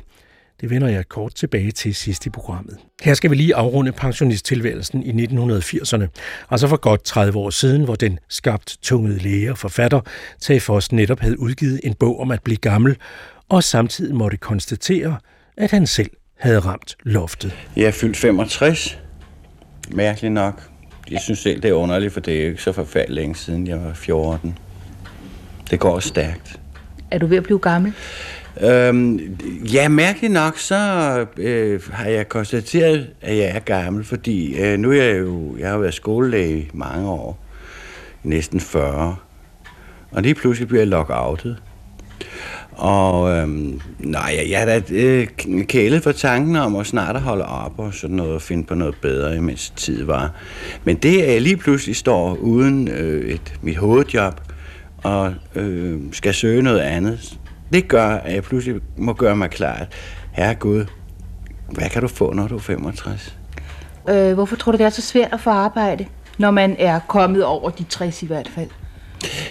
[0.60, 2.76] Det vender jeg kort tilbage til sidst i programmet.
[3.02, 6.06] Her skal vi lige afrunde pensionisttilværelsen i 1980'erne,
[6.50, 10.00] altså for godt 30 år siden, hvor den skabt tungede læge og forfatter
[10.40, 12.96] Tage Foss netop havde udgivet en bog om at blive gammel,
[13.48, 15.16] og samtidig måtte konstatere,
[15.56, 17.52] at han selv havde ramt loftet.
[17.76, 18.98] Jeg er fyldt 65.
[19.90, 20.62] Mærkeligt nok.
[21.10, 23.66] Jeg synes selv, det er underligt, for det er jo ikke så forfærdeligt længe siden,
[23.66, 24.58] jeg var 14.
[25.70, 26.60] Det går stærkt.
[27.10, 27.92] Er du ved at blive gammel?
[28.60, 29.38] Øhm,
[29.72, 30.76] ja, mærkeligt nok, så
[31.36, 35.70] øh, har jeg konstateret, at jeg er gammel, fordi øh, nu er jeg jo, jeg
[35.70, 37.38] har været skolelæge i mange år,
[38.22, 39.16] næsten 40,
[40.10, 41.62] og lige pludselig bliver jeg lockoutet.
[42.72, 45.26] Og øhm, nej, jeg, jeg er da øh,
[45.64, 48.74] kælet for tanken om at snart at holde op og sådan noget og finde på
[48.74, 50.32] noget bedre, imens tid var.
[50.84, 54.40] Men det, at jeg lige pludselig står uden øh, et, mit hovedjob
[55.02, 57.38] og øh, skal søge noget andet,
[57.72, 59.86] det gør, at jeg pludselig må gøre mig klart,
[60.32, 60.84] herre Gud,
[61.68, 63.38] hvad kan du få, når du er 65?
[64.08, 66.06] Øh, hvorfor tror du, det er så svært at få arbejde,
[66.38, 68.68] når man er kommet over de 60 i hvert fald?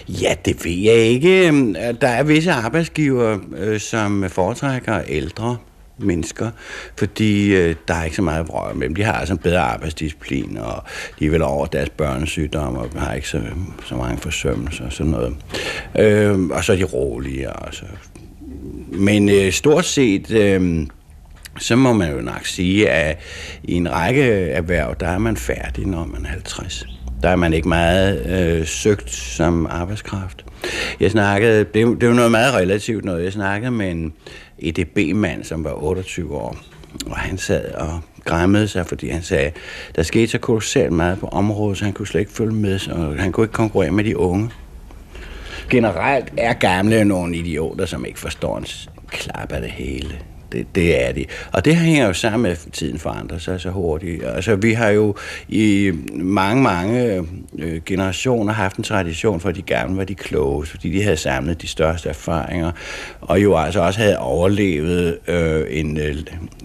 [0.08, 1.52] Ja, det ved jeg ikke.
[2.00, 5.56] Der er visse arbejdsgiver, øh, som foretrækker ældre.
[6.00, 6.50] mennesker,
[6.98, 8.94] fordi øh, der er ikke så meget vrøg med dem.
[8.94, 10.82] De har altså en bedre arbejdsdisciplin, og
[11.18, 13.42] de er vel over deres børnesygdomme, og har ikke så,
[13.86, 15.36] så mange forsømmelser og sådan noget.
[15.98, 17.52] Øh, og så er de rolige.
[17.52, 17.84] Og så.
[18.92, 20.30] Men øh, stort set...
[20.30, 20.86] Øh,
[21.60, 23.18] så må man jo nok sige, at
[23.62, 26.86] i en række erhverv, der er man færdig, når man er 50.
[27.22, 30.44] Der er man ikke meget øh, søgt som arbejdskraft.
[31.00, 34.12] Jeg snakkede, det, det var noget meget relativt noget, jeg snakkede med en
[34.58, 36.56] EDB-mand, som var 28 år,
[37.06, 39.50] og han sad og græmmede sig, fordi han sagde,
[39.96, 43.22] der skete så kolossalt meget på området, så han kunne slet ikke følge med, og
[43.22, 44.50] han kunne ikke konkurrere med de unge.
[45.70, 48.64] Generelt er gamle nogle idioter, som ikke forstår en
[49.08, 50.18] klap af det hele.
[50.52, 51.24] Det, det er de.
[51.52, 54.24] Og det hænger jo sammen med, at tiden forandrer sig så hurtigt.
[54.24, 55.14] Altså, vi har jo
[55.48, 57.26] i mange, mange
[57.58, 61.16] øh, generationer haft en tradition for, at de gamle var de klogeste, fordi de havde
[61.16, 62.70] samlet de største erfaringer,
[63.20, 66.16] og jo altså også havde overlevet øh, en, øh,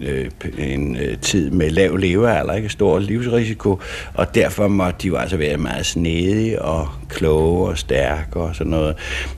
[0.02, 3.80] øh en øh, tid med lav levealder, ikke stor livsrisiko,
[4.14, 8.70] og derfor måtte de jo altså være meget snedige og kloge og stærke og sådan
[8.70, 8.96] noget.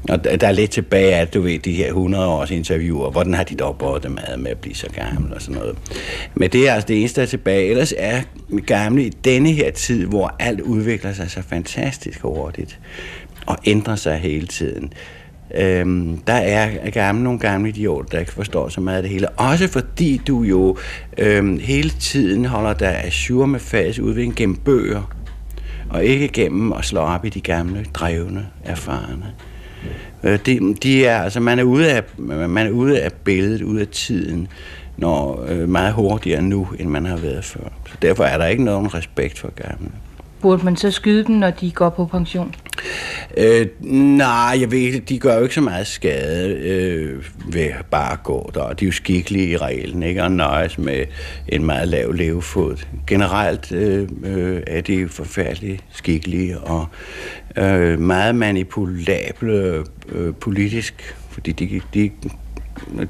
[0.08, 3.44] Og der er lidt tilbage af, du ved, de her 100 års interviewer, hvordan har
[3.44, 5.76] de dog båret med med at blive så gammel og sådan noget.
[6.34, 7.70] Men det er altså det eneste, der er tilbage.
[7.70, 8.22] Ellers er
[8.66, 12.78] gamle i denne her tid, hvor alt udvikler sig så fantastisk hurtigt
[13.46, 14.92] og ændrer sig hele tiden.
[15.54, 19.28] Øhm, der er gamle, nogle gamle idioter, der ikke forstår så meget af det hele.
[19.28, 20.76] Også fordi du jo
[21.18, 25.15] øhm, hele tiden holder dig assur med fase udvikling gennem bøger,
[25.90, 29.34] og ikke gennem at slå op i de gamle, drevne, erfarne.
[30.22, 32.02] Øh, de, de er, altså, man, er ude af,
[32.48, 34.48] man er ude af billedet, ude af tiden,
[34.96, 37.68] når øh, meget hurtigere nu, end man har været før.
[37.86, 39.90] Så derfor er der ikke nogen respekt for gamle.
[40.40, 42.54] Burde man så skyde dem, når de går på pension?
[43.36, 43.66] Øh,
[44.16, 48.50] nej, jeg ved de gør jo ikke så meget skade øh, ved bare at gå
[48.54, 48.72] der.
[48.72, 50.22] De er jo skikkelige i reglen, ikke?
[50.22, 51.04] Og nøjes med
[51.48, 52.76] en meget lav levefod.
[53.06, 56.86] Generelt øh, øh, er de forfærdeligt skikkelige og
[57.56, 62.10] øh, meget manipulable øh, politisk, fordi de, de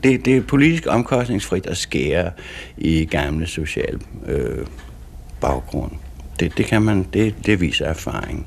[0.03, 2.31] det, det er politisk omkostningsfrit at skære
[2.77, 4.67] i gamle sociale øh,
[5.41, 5.93] baggrund.
[6.41, 8.47] Det, det kan man, det, det viser erfaring.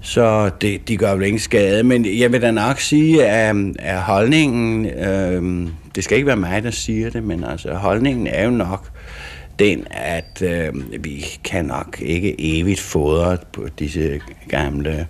[0.00, 4.00] Så det, de gør vel ingen skade, men jeg vil da nok sige, at, at
[4.00, 8.50] holdningen, øh, det skal ikke være mig, der siger det, men altså holdningen er jo
[8.50, 8.90] nok
[9.58, 15.06] den, at øh, vi kan nok ikke evigt fodre på disse gamle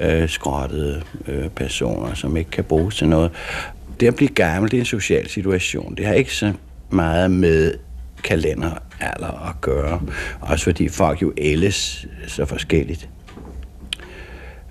[0.00, 3.30] øh, skrottede øh, personer, som ikke kan bruges til noget.
[4.00, 5.94] Det at blive gammel, det er en social situation.
[5.94, 6.52] Det har ikke så
[6.90, 7.74] meget med
[8.24, 8.70] kalender
[9.04, 10.00] alder at gøre.
[10.40, 13.08] Også fordi folk jo ældes så forskelligt.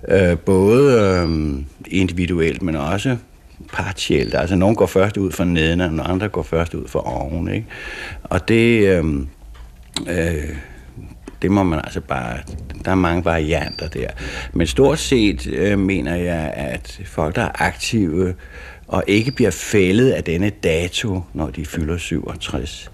[0.08, 1.54] Øh, både øh,
[1.86, 3.16] individuelt, men også
[3.72, 4.34] partielt.
[4.34, 7.48] Altså, nogen går først ud fra neden, og andre går først ud fra oven.
[7.48, 7.66] Ikke?
[8.22, 9.04] Og det, øh,
[10.08, 10.56] øh,
[11.42, 12.38] det må man altså bare...
[12.84, 14.08] Der er mange varianter der.
[14.52, 18.34] Men stort set øh, mener jeg, at folk, der er aktive
[18.88, 22.90] og ikke bliver fældet af denne dato, når de fylder 67,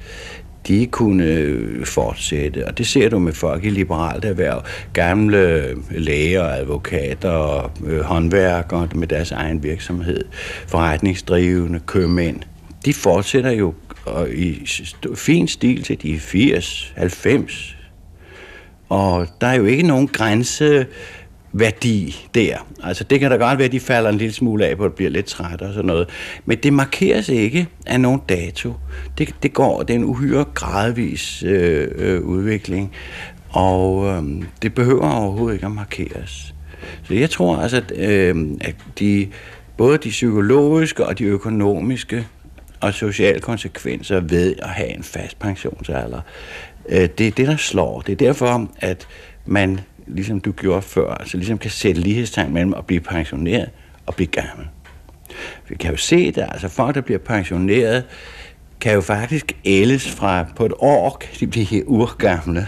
[0.68, 2.66] de kunne fortsætte.
[2.66, 4.62] Og det ser du med folk i liberalt erhverv.
[4.92, 10.24] Gamle læger, advokater, øh, håndværkere med deres egen virksomhed,
[10.66, 12.40] forretningsdrivende, købmænd.
[12.84, 14.66] De fortsætter jo og i
[15.14, 17.76] fin stil til de 80, 90.
[18.88, 20.86] Og der er jo ikke nogen grænse
[21.52, 22.56] værdi der.
[22.82, 24.88] Altså det kan da godt være, at de falder en lille smule af på, at
[24.88, 26.08] det bliver lidt træt og sådan noget.
[26.44, 28.74] Men det markeres ikke af nogen dato.
[29.18, 32.92] Det, det går, det er en uhyre gradvis øh, øh, udvikling,
[33.48, 34.22] og øh,
[34.62, 36.54] det behøver overhovedet ikke at markeres.
[37.02, 39.28] Så jeg tror altså, at, øh, at de,
[39.76, 42.26] både de psykologiske og de økonomiske
[42.80, 46.20] og sociale konsekvenser ved at have en fast pensionsalder,
[46.88, 48.00] øh, det er det, der slår.
[48.00, 49.08] Det er derfor, at
[49.46, 49.80] man
[50.14, 53.70] ligesom du gjorde før, altså ligesom kan sætte lighedstegn mellem at blive pensioneret
[54.06, 54.66] og blive gammel.
[55.68, 58.04] Vi kan jo se det, altså folk, der bliver pensioneret,
[58.80, 62.66] kan jo faktisk ældes fra på et år, kan de blive urgamle.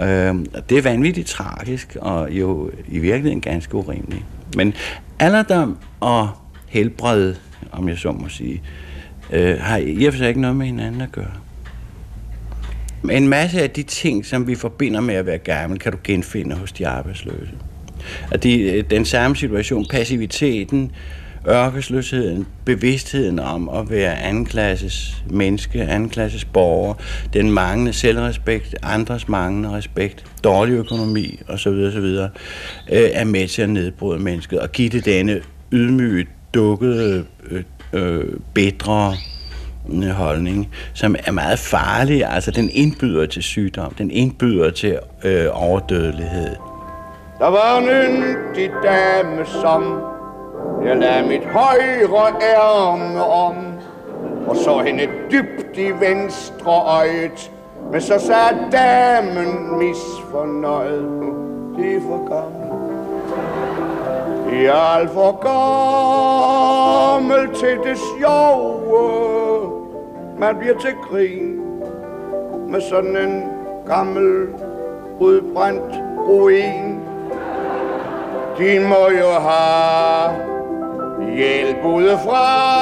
[0.00, 4.24] Øhm, det er vanvittigt tragisk, og jo i virkeligheden ganske urimeligt.
[4.56, 4.74] Men
[5.18, 6.30] alderdom og
[6.66, 7.34] helbred,
[7.72, 8.62] om jeg så må sige,
[9.32, 11.43] øh, har i og for sig ikke noget med hinanden at gøre.
[13.10, 16.56] En masse af de ting, som vi forbinder med at være gammel, kan du genfinde
[16.56, 17.52] hos de arbejdsløse.
[18.30, 20.92] At de, øh, den samme situation, passiviteten,
[21.48, 26.94] ørkesløsheden, bevidstheden om at være andenklasses menneske, andenklasses borger,
[27.32, 31.68] den manglende selvrespekt, andres manglende respekt, dårlig økonomi osv.
[31.68, 32.28] osv., øh,
[32.88, 35.40] er med til at nedbryde mennesket og give det denne
[35.72, 38.24] ydmyge, dukkede, øh, øh,
[38.54, 39.16] bedre
[40.12, 42.24] holdning, som er meget farlig.
[42.26, 46.56] Altså, den indbyder til sygdom, den indbyder til øh, overdødelighed.
[47.38, 50.00] Der var en yndig dame, som
[50.84, 53.54] jeg lagde mit højre ærme om,
[54.46, 57.50] og så hende dybt i venstre øjet,
[57.92, 61.08] men så sagde damen misfornøjet,
[61.76, 62.64] det er for gammel.
[64.52, 65.32] Jeg er alt for
[67.20, 69.73] gammel til det sjove.
[70.38, 71.42] Man bliver til krig
[72.68, 73.42] med sådan en
[73.86, 74.48] gammel,
[75.20, 75.94] udbrændt
[76.28, 77.00] ruin.
[78.58, 80.34] De må jo have
[81.36, 82.74] hjælp udefra.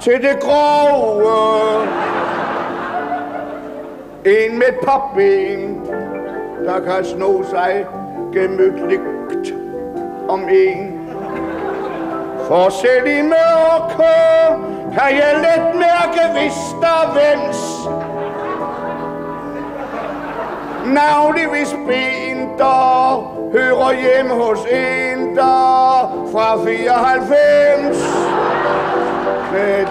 [0.00, 2.07] til det grove.
[4.28, 5.86] En med popben,
[6.64, 7.86] der kan sno sig
[8.32, 9.54] gemytligt
[10.28, 11.10] om en.
[12.46, 14.04] For selv i mørke
[14.94, 17.88] kan jeg let mærke, hvis der vens.
[20.94, 23.20] Navnlig hvis ben, der
[23.52, 27.96] hører hjemme hos en, der fra 94
[29.52, 29.86] med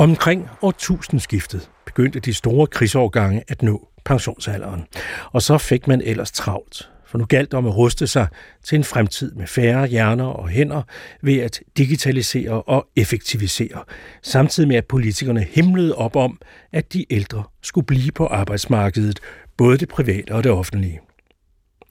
[0.00, 4.86] Omkring årtusindskiftet begyndte de store krigsårgange at nå pensionsalderen,
[5.32, 6.90] og så fik man ellers travlt.
[7.06, 8.26] For nu galt det om at ruste sig
[8.64, 10.82] til en fremtid med færre hjerner og hænder
[11.22, 13.84] ved at digitalisere og effektivisere,
[14.22, 16.40] samtidig med at politikerne himlede op om,
[16.72, 19.20] at de ældre skulle blive på arbejdsmarkedet,
[19.56, 21.00] både det private og det offentlige.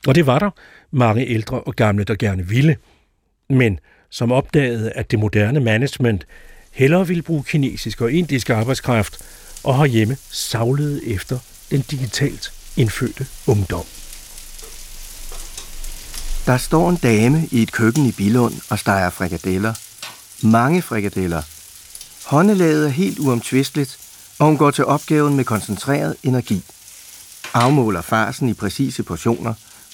[0.07, 0.49] Og det var der
[0.91, 2.78] mange ældre og gamle, der gerne ville,
[3.49, 3.80] men
[4.10, 6.26] som opdagede, at det moderne management
[6.72, 9.18] hellere ville bruge kinesisk og indisk arbejdskraft,
[9.64, 11.40] og herhjemme savlede efter
[11.72, 13.86] den digitalt indfødte ungdom.
[16.46, 19.74] Der står en dame i et køkken i Bilund og steger frikadeller.
[20.42, 21.42] Mange frikadeller.
[22.26, 23.98] Håndelaget er helt uomtvisteligt,
[24.40, 26.64] og hun går til opgaven med koncentreret energi.
[27.54, 29.54] Afmåler farsen i præcise portioner,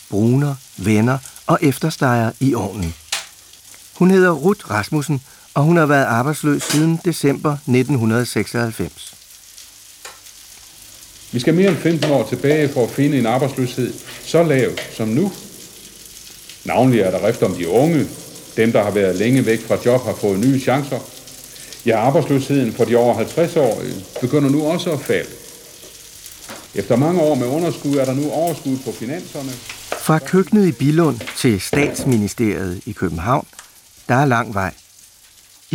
[0.10, 1.18] bruner, vender
[1.48, 2.94] og eftersteger i ovnen.
[3.96, 5.22] Hun hedder Ruth Rasmussen,
[5.56, 9.16] og hun har været arbejdsløs siden december 1996.
[11.32, 13.94] Vi skal mere end 15 år tilbage for at finde en arbejdsløshed
[14.26, 15.32] så lav som nu.
[16.66, 18.08] Navnlig er der rift om de unge.
[18.58, 21.00] Dem, der har været længe væk fra job, har fået nye chancer.
[21.86, 23.82] Ja, arbejdsløsheden for de over 50 år
[24.22, 25.30] begynder nu også at falde.
[26.76, 29.52] Efter mange år med underskud er der nu overskud på finanserne.
[30.00, 33.48] Fra køkkenet i Bilund til statsministeriet i København,
[34.08, 34.74] der er lang vej.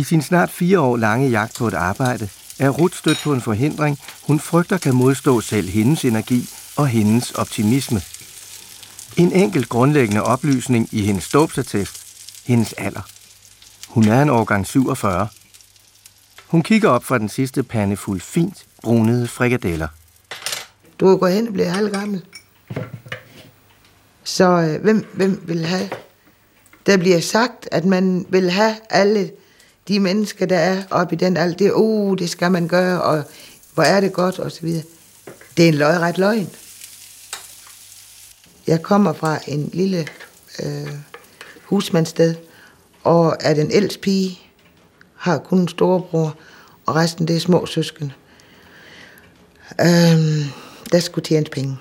[0.01, 2.29] I sin snart fire år lange jagt på et arbejde,
[2.59, 7.31] er Ruth stødt på en forhindring, hun frygter kan modstå selv hendes energi og hendes
[7.31, 8.01] optimisme.
[9.17, 12.05] En enkelt grundlæggende oplysning i hendes ståbsattest,
[12.45, 13.01] hendes alder.
[13.87, 15.27] Hun er en årgang 47.
[16.47, 19.87] Hun kigger op fra den sidste pande fuld fint brunede frikadeller.
[20.99, 22.25] Du går hen og blive halvgammel.
[24.23, 25.89] Så øh, hvem, hvem vil have?
[26.85, 29.31] Der bliver sagt, at man vil have alle
[29.87, 31.57] de mennesker, der er oppe i den alder.
[31.57, 33.23] Det, uh, det skal man gøre, og
[33.73, 34.83] hvor er det godt, og så videre.
[35.57, 36.49] Det er en løgret løgn.
[38.67, 40.07] Jeg kommer fra en lille
[40.63, 40.93] øh,
[41.63, 42.35] husmandssted,
[43.03, 44.39] og er den ældste pige,
[45.15, 46.35] har kun en storebror,
[46.85, 48.11] og resten det er små søsken.
[49.81, 50.43] Øhm,
[50.91, 51.77] der skulle tjene penge.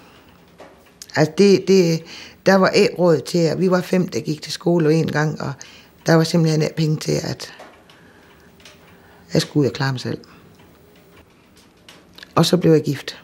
[1.16, 2.02] Altså det, det,
[2.46, 5.40] der var et råd til, at vi var fem, der gik til skole en gang,
[5.40, 5.52] og
[6.06, 7.52] der var simpelthen ikke penge til, at
[9.32, 10.18] jeg skulle ud og klare mig selv.
[12.34, 13.22] Og så blev jeg gift.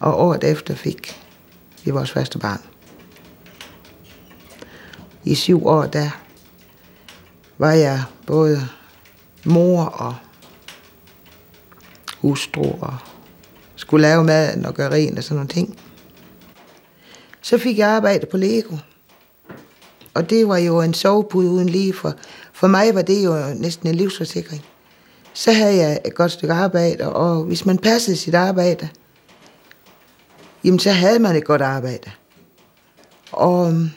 [0.00, 1.20] Og året efter fik
[1.84, 2.60] vi vores første barn.
[5.24, 6.10] I syv år, der
[7.58, 8.68] var jeg både
[9.44, 10.14] mor og
[12.18, 12.96] hustru og
[13.76, 15.78] skulle lave maden og gøre rent og sådan nogle ting.
[17.40, 18.76] Så fik jeg arbejde på Lego.
[20.14, 22.14] Og det var jo en sovepude uden lige, for,
[22.62, 24.64] for mig var det jo næsten en livsforsikring.
[25.32, 28.88] Så havde jeg et godt stykke arbejde, og hvis man passede sit arbejde,
[30.64, 32.10] jamen så havde man et godt arbejde.
[33.32, 33.90] Og øhm,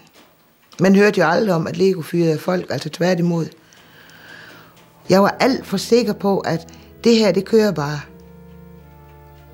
[0.79, 3.45] man hørte jo aldrig om, at Lego fyrede folk, altså tværtimod.
[5.09, 6.67] Jeg var alt for sikker på, at
[7.03, 7.99] det her, det kører bare.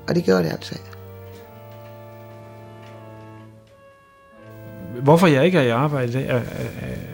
[0.08, 0.78] Og det gjorde det altså.
[5.02, 7.11] Hvorfor jeg ikke er i arbejde, er, er,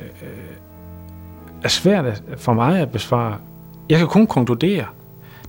[1.63, 3.37] er, svært for mig at besvare.
[3.89, 4.85] Jeg kan kun konkludere.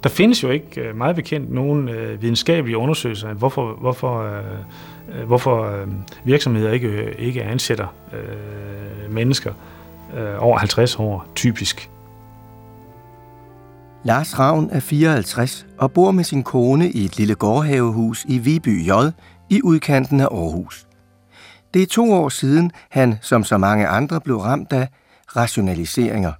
[0.04, 5.28] Der findes jo ikke øh, meget bekendt nogen øh, videnskabelige undersøgelser af, hvorfor, hvorfor, øh,
[5.28, 5.86] hvorfor
[6.24, 7.94] virksomheder ikke, ikke ansætter
[9.10, 9.54] mennesker
[10.40, 11.90] over 50 år, typisk.
[14.04, 18.88] Lars Ravn er 54 og bor med sin kone i et lille gårdhavehus i Viby
[18.88, 18.92] J
[19.50, 20.88] i udkanten af Aarhus.
[21.74, 24.88] Det er to år siden, han som så mange andre blev ramt af
[25.36, 26.34] rationaliseringer.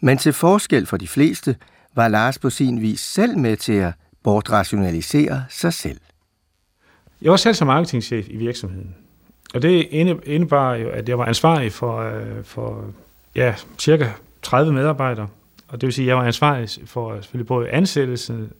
[0.00, 1.56] Men til forskel for de fleste,
[1.94, 6.00] var Lars på sin vis selv med til at bortrationalisere sig selv.
[7.22, 8.94] Jeg var selv som marketingchef i virksomheden.
[9.54, 9.88] Og det
[10.26, 12.84] indebar jo, at jeg var ansvarlig for, øh, for
[13.34, 14.08] ja, cirka
[14.42, 15.28] 30 medarbejdere.
[15.68, 18.50] Og det vil sige, at jeg var ansvarlig for øh, selvfølgelig både ansættelsen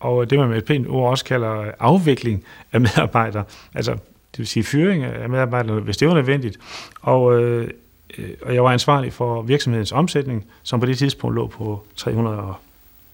[0.00, 3.44] og det, man med et pænt ord også kalder afvikling af medarbejdere.
[3.74, 6.58] Altså, det vil sige fyring af medarbejdere, hvis det var nødvendigt.
[7.02, 7.70] Og, øh,
[8.18, 12.38] Øh, og jeg var ansvarlig for virksomhedens omsætning, som på det tidspunkt lå på 300
[12.38, 12.54] og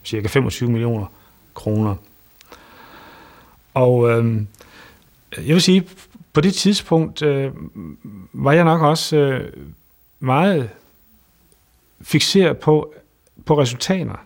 [0.05, 1.07] cirka 25 millioner
[1.55, 1.95] kroner.
[3.75, 4.43] Og øh,
[5.37, 5.89] jeg vil sige,
[6.33, 7.53] på det tidspunkt øh,
[8.33, 9.53] var jeg nok også øh,
[10.21, 10.71] meget
[12.03, 12.95] fixeret på,
[13.47, 14.17] på resultater.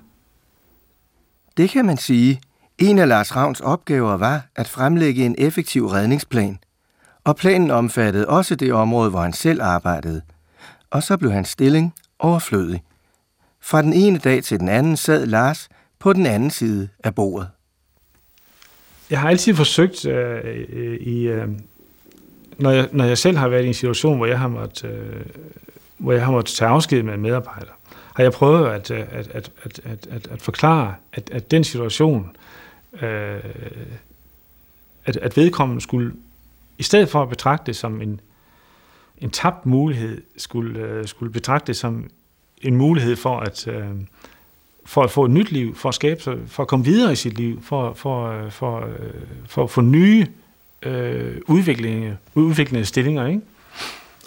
[1.57, 2.41] Det kan man sige.
[2.79, 6.59] En af Lars Ravns opgaver var at fremlægge en effektiv redningsplan,
[7.25, 10.23] og planen omfattede også det område, hvor han selv arbejdede.
[10.97, 12.83] Og så blev hans stilling overflødig.
[13.61, 15.69] Fra den ene dag til den anden sad Lars
[15.99, 17.49] på den anden side af bordet.
[19.11, 21.49] Jeg har altid forsøgt øh, øh, i, øh,
[22.59, 25.27] når, jeg, når jeg selv har været i en situation, hvor jeg har måttet, øh,
[25.99, 27.73] hvor jeg har måttet tage afsked med en medarbejder,
[28.15, 31.65] har jeg prøvet at, øh, at, at, at, at, at, at forklare, at, at den
[31.65, 32.37] situation,
[33.03, 33.41] øh,
[35.05, 36.13] at, at vedkommende skulle,
[36.79, 38.21] i stedet for at betragte det som en,
[39.19, 42.11] en tabt mulighed, skulle, øh, skulle betragte som
[42.63, 43.85] en mulighed for at, øh,
[44.85, 47.17] for at få et nyt liv, for at skabe sig, for at komme videre i
[47.17, 48.89] sit liv, for, for, øh, for,
[49.47, 50.27] for at få nye
[50.83, 53.27] øh, udviklende, udviklende stillinger.
[53.27, 53.41] Ikke?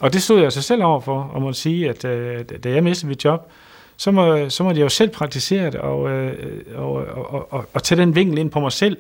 [0.02, 2.84] Og det stod jeg så selv over for, og må sige, at øh, da jeg
[2.84, 3.52] mistede mit job,
[3.98, 7.84] så må, så må jeg jo selv praktisere det, og, øh, og, og, og, og
[7.84, 8.98] tage den vinkel ind på mig selv,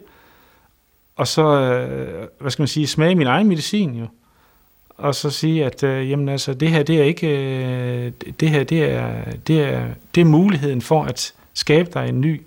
[1.15, 4.07] og så, øh, hvad skal man sige, smage min egen medicin jo.
[4.99, 8.63] Og så sige, at øh, jamen, altså, det her, det er ikke, øh, det her,
[8.63, 9.85] det er, det er,
[10.15, 12.41] det er muligheden for at skabe dig en ny,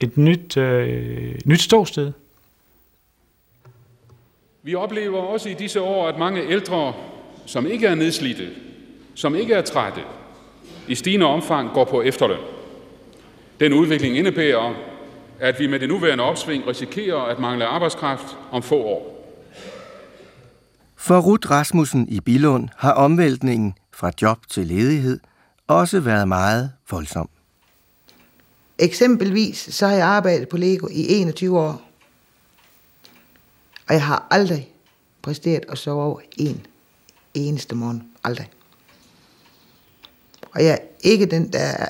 [0.00, 2.12] et nyt, øh, nyt ståsted.
[4.62, 6.94] Vi oplever også i disse år, at mange ældre,
[7.46, 8.48] som ikke er nedslidte,
[9.14, 10.00] som ikke er trætte,
[10.88, 12.38] i stigende omfang går på efterløn.
[13.60, 14.74] Den udvikling indebærer,
[15.38, 19.19] at vi med det nuværende opsving risikerer at mangle arbejdskraft om få år.
[21.02, 25.20] For Ruth Rasmussen i Bilund har omvæltningen fra job til ledighed
[25.66, 27.28] også været meget voldsom.
[28.78, 31.82] Eksempelvis så har jeg arbejdet på Lego i 21 år.
[33.88, 34.72] Og jeg har aldrig
[35.22, 36.66] præsteret at sove over en
[37.34, 38.02] eneste morgen.
[38.24, 38.50] Aldrig.
[40.52, 41.88] Og jeg er ikke den, der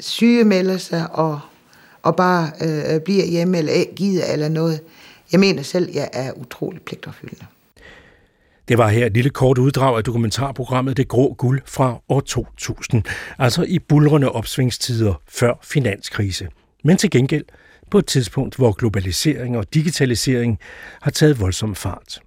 [0.00, 1.40] sygemelder sig og,
[2.02, 4.80] og bare øh, bliver hjemme eller gider eller noget.
[5.32, 7.46] Jeg mener selv, jeg er utrolig pligtopfyldende.
[8.68, 13.02] Det var her et lille kort uddrag af dokumentarprogrammet Det Grå Guld fra år 2000,
[13.38, 16.48] altså i bulrende opsvingstider før finanskrise.
[16.84, 17.44] Men til gengæld
[17.90, 20.58] på et tidspunkt, hvor globalisering og digitalisering
[21.02, 22.20] har taget voldsom fart.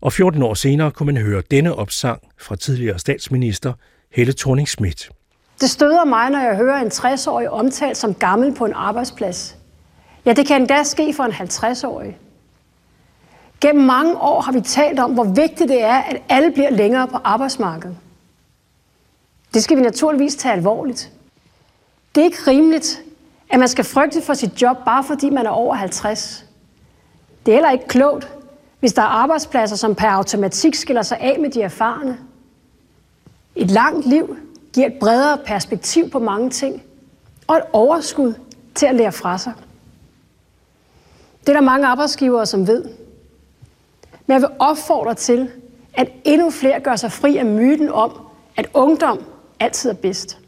[0.00, 3.72] Og 14 år senere kunne man høre denne opsang fra tidligere statsminister
[4.12, 5.08] Helle thorning -Schmidt.
[5.60, 9.56] Det støder mig, når jeg hører en 60-årig omtalt som gammel på en arbejdsplads.
[10.26, 12.16] Ja, det kan endda ske for en 50-årig.
[13.60, 17.08] Gennem mange år har vi talt om, hvor vigtigt det er, at alle bliver længere
[17.08, 17.96] på arbejdsmarkedet.
[19.54, 21.12] Det skal vi naturligvis tage alvorligt.
[22.14, 23.02] Det er ikke rimeligt,
[23.50, 26.44] at man skal frygte for sit job, bare fordi man er over 50.
[27.46, 28.32] Det er heller ikke klogt,
[28.80, 32.18] hvis der er arbejdspladser, som per automatik skiller sig af med de erfarne.
[33.56, 34.36] Et langt liv
[34.72, 36.82] giver et bredere perspektiv på mange ting,
[37.46, 38.34] og et overskud
[38.74, 39.52] til at lære fra sig.
[41.40, 42.84] Det er der mange arbejdsgivere, som ved.
[44.26, 45.50] Men jeg vil opfordre til,
[45.94, 48.18] at endnu flere gør sig fri af myten om,
[48.56, 49.24] at ungdom
[49.60, 50.38] altid er bedst.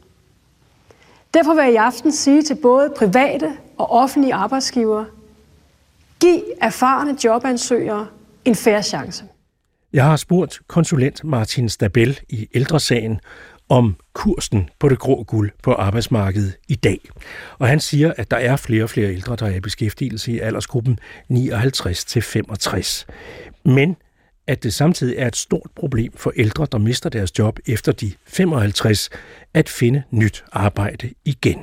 [1.34, 5.06] Derfor vil jeg i aften sige til både private og offentlige arbejdsgivere,
[6.20, 8.06] giv erfarne jobansøgere
[8.44, 9.24] en færre chance.
[9.92, 13.20] Jeg har spurgt konsulent Martin Stabel i ældresagen
[13.68, 16.98] om kursen på det grå guld på arbejdsmarkedet i dag.
[17.58, 20.38] Og han siger, at der er flere og flere ældre, der er i beskæftigelse i
[20.38, 20.98] aldersgruppen
[21.28, 23.06] 59 til 65.
[23.68, 23.96] Men
[24.46, 28.12] at det samtidig er et stort problem for ældre, der mister deres job efter de
[28.26, 29.10] 55,
[29.54, 31.58] at finde nyt arbejde igen.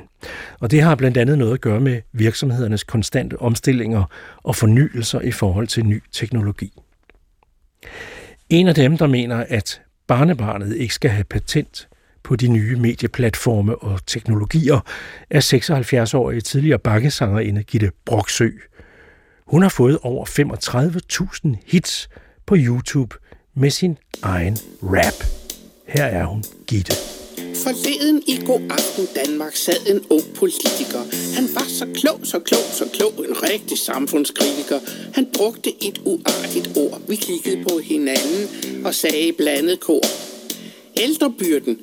[0.60, 4.04] Og det har blandt andet noget at gøre med virksomhedernes konstante omstillinger
[4.42, 6.72] og fornyelser i forhold til ny teknologi.
[8.48, 11.88] En af dem, der mener, at barnebarnet ikke skal have patent
[12.22, 14.80] på de nye medieplatforme og teknologier,
[15.30, 18.50] er 76-årige tidligere bakkesangerinde Gitte Broksø.
[19.46, 22.08] Hun har fået over 35.000 hits
[22.46, 23.16] på YouTube
[23.54, 25.24] med sin egen rap.
[25.88, 26.92] Her er hun, Gitte.
[27.64, 31.02] Forleden i god aften Danmark sad en ung politiker.
[31.36, 34.80] Han var så klog, så klog, så klog, en rigtig samfundskritiker.
[35.14, 37.00] Han brugte et uartigt ord.
[37.08, 38.42] Vi kiggede på hinanden
[38.86, 40.04] og sagde i blandet kor.
[40.96, 41.78] Ældrebyrden,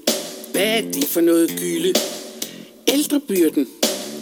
[0.52, 1.94] hvad er det for noget gylde?
[2.88, 3.68] Ældrebyrden,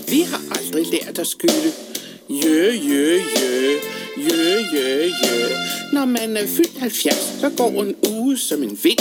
[0.09, 1.90] vi har aldrig lært at skylde.
[2.31, 3.79] Jø, jø, jø,
[4.17, 5.47] jø, jø, jø.
[5.93, 8.99] Når man er fyldt 70, så går en uge som en vind.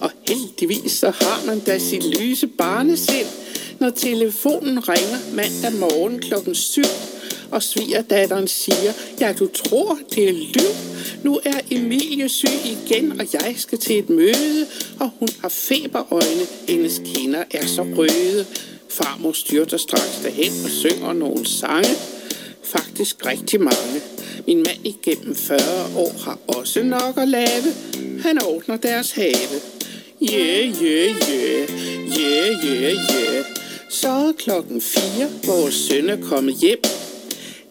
[0.00, 3.26] Og heldigvis så har man da sit lyse barnesind,
[3.80, 6.82] når telefonen ringer mandag morgen klokken 7,
[7.50, 10.74] og svigerdatteren siger, ja du tror det er lyv.
[11.24, 14.66] Nu er Emilie syg igen, og jeg skal til et møde,
[15.00, 18.46] og hun har feberøjne, hendes kinder er så røde.
[18.90, 21.90] Farmor styrter straks derhen og synger nogle sange,
[22.66, 24.00] faktisk rigtig mange.
[24.46, 25.60] Min mand igennem 40
[25.96, 27.74] år har også nok at lave.
[28.20, 29.60] Han ordner deres have.
[30.22, 31.70] Yeah, yeah, yeah,
[32.18, 33.44] yeah, yeah, yeah.
[33.90, 36.78] Så er klokken 4, vores søn er kommet hjem.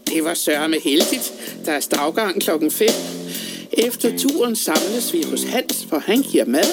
[0.08, 1.34] Det var sørme heldigt,
[1.66, 2.90] der er stavgang klokken 5.
[3.74, 6.72] Efter turen samles vi hos Hans, for han giver mad.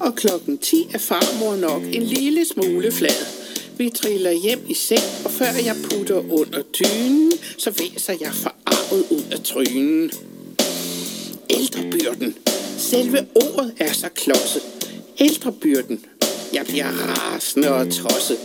[0.00, 3.35] Og klokken 10 er farmor nok en lille smule flad.
[3.78, 9.06] Vi triller hjem i seng, og før jeg putter under dynen, så væser jeg forarvet
[9.10, 10.10] ud af trynen.
[11.50, 12.34] Ældrebyrden.
[12.78, 14.62] Selve ordet er så klodset.
[15.20, 16.04] Ældrebyrden.
[16.52, 18.38] Jeg bliver rasende og tosset.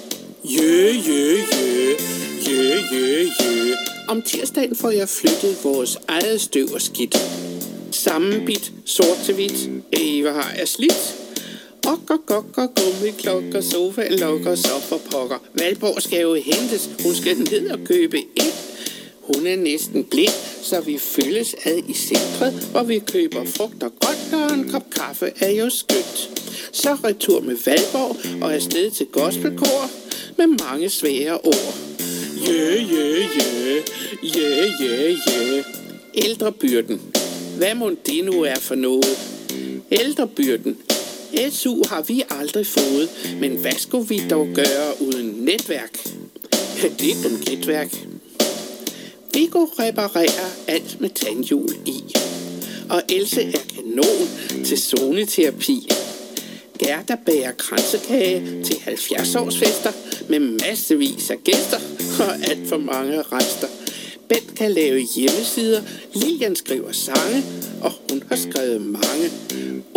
[0.43, 1.95] Jø, jø, jø,
[2.49, 3.73] jø, jø, jø.
[4.07, 7.17] Om tirsdagen får jeg flyttet vores eget støv og skidt.
[7.91, 9.69] Sammenbit, sort til hvidt.
[9.93, 11.15] Eva har jeg slidt.
[11.87, 15.37] Okker, gokker, gummiklokker, sofa, lokker, så for pokker.
[15.53, 18.53] Valborg skal jo hentes, hun skal ned og købe ind.
[19.21, 23.91] Hun er næsten blind, så vi følges ad i centret, hvor vi køber frugt og
[23.99, 26.29] godt, og en kop kaffe er jo skønt.
[26.71, 29.89] Så retur med Valborg og afsted til gospelkor
[30.37, 31.75] med mange svære ord.
[32.47, 33.81] Jø, jø, jø,
[34.23, 35.63] jø, jø, jø.
[36.13, 37.01] Ældrebyrden.
[37.57, 39.17] Hvad må det nu er for noget?
[39.91, 40.77] Ældrebyrden.
[41.51, 43.09] SU har vi aldrig fået,
[43.39, 45.97] men hvad skulle vi dog gøre uden netværk?
[46.83, 47.95] Ja, det er bunkettværk.
[49.33, 52.03] Viggo reparerer alt med tandhjul i.
[52.89, 54.27] Og Else er kanon
[54.65, 55.87] til zoneterapi.
[56.79, 59.91] Gerda bager kransekage til 70-årsfester
[60.29, 61.79] med massevis af gæster
[62.19, 63.67] og alt for mange rester.
[64.29, 65.81] Bent kan lave hjemmesider,
[66.13, 67.43] Lilian skriver sange,
[67.81, 67.91] og
[68.31, 69.27] har skrevet mange.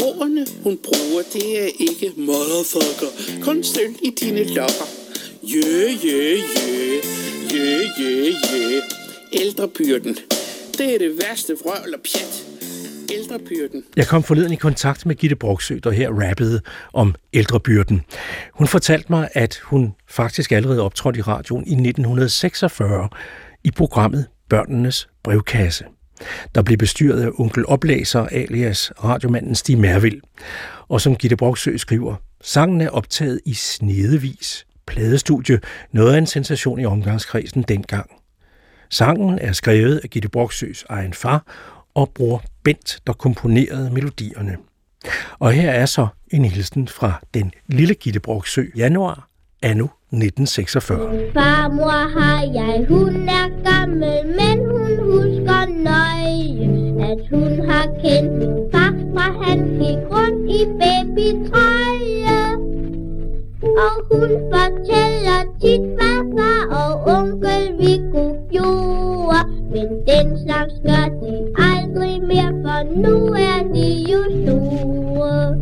[0.07, 3.11] Ordene hun bruger, det er ikke motherfucker,
[3.45, 4.89] kun sølv i dine lokker.
[5.43, 5.61] Jø,
[6.05, 6.21] jø,
[6.57, 7.01] jø,
[7.53, 7.67] jø,
[8.01, 8.81] jø, jø.
[9.33, 10.17] Ældrebyrden,
[10.79, 12.47] det er det værste vrøvl og pjat.
[13.13, 13.85] Ældrebyrden.
[13.97, 16.61] Jeg kom forleden i kontakt med Gitte Broksø, der her rappede
[16.93, 18.03] om ældrebyrden.
[18.55, 23.09] Hun fortalte mig, at hun faktisk allerede optrådte i radioen i 1946
[23.65, 25.85] i programmet Børnenes Brevkasse,
[26.55, 30.21] der blev bestyret af onkel Oplæser alias radiomanden Stig Mervild.
[30.89, 35.61] Og som Gitte Broksø skriver, sangen er optaget i snedevis pladestudie,
[35.93, 38.11] noget af en sensation i omgangskredsen dengang.
[38.91, 41.47] Sangen er skrevet af Gitte Broksøs egen far
[41.95, 44.57] og bror Bent, der komponerede melodierne.
[45.39, 49.29] Og her er så en hilsen fra den lille Gitte Broksø, januar
[49.63, 51.31] anno 1946.
[51.35, 54.74] Farmor har jeg, hun er gammel, men hun
[57.15, 62.41] at hun har kendt min far, fra han gik rundt i babytrøje.
[63.85, 69.43] Og hun fortæller tit, hvad far og onkel Viggo gjorde,
[69.73, 71.33] men den slags gør de
[71.73, 73.17] aldrig mere, for nu
[73.53, 75.57] er de jo store.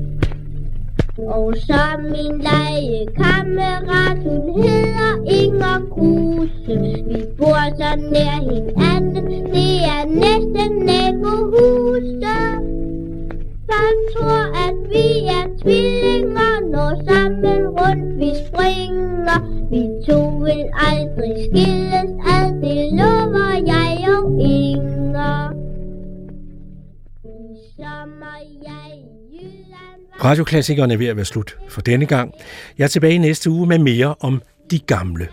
[1.18, 1.82] Og så
[2.12, 6.74] min legekammerat, hun hedder Inger Kruse.
[7.09, 10.51] Vi bor så nær hinanden, det er næsten
[11.22, 12.38] nabohuse.
[13.70, 15.06] Folk tror, at vi
[15.38, 19.38] er tvillinger, når sammen rundt vi springer.
[19.70, 25.52] Vi to vil aldrig skilles ad, det lover jeg og Inger.
[27.76, 28.08] Som
[30.24, 32.34] Radioklassikerne er ved at være slut for denne gang.
[32.78, 35.28] Jeg er tilbage næste uge med mere om de gamle.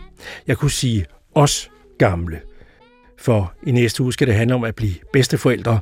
[0.47, 2.39] Jeg kunne sige os gamle.
[3.20, 5.80] For i næste uge skal det handle om at blive bedsteforældre,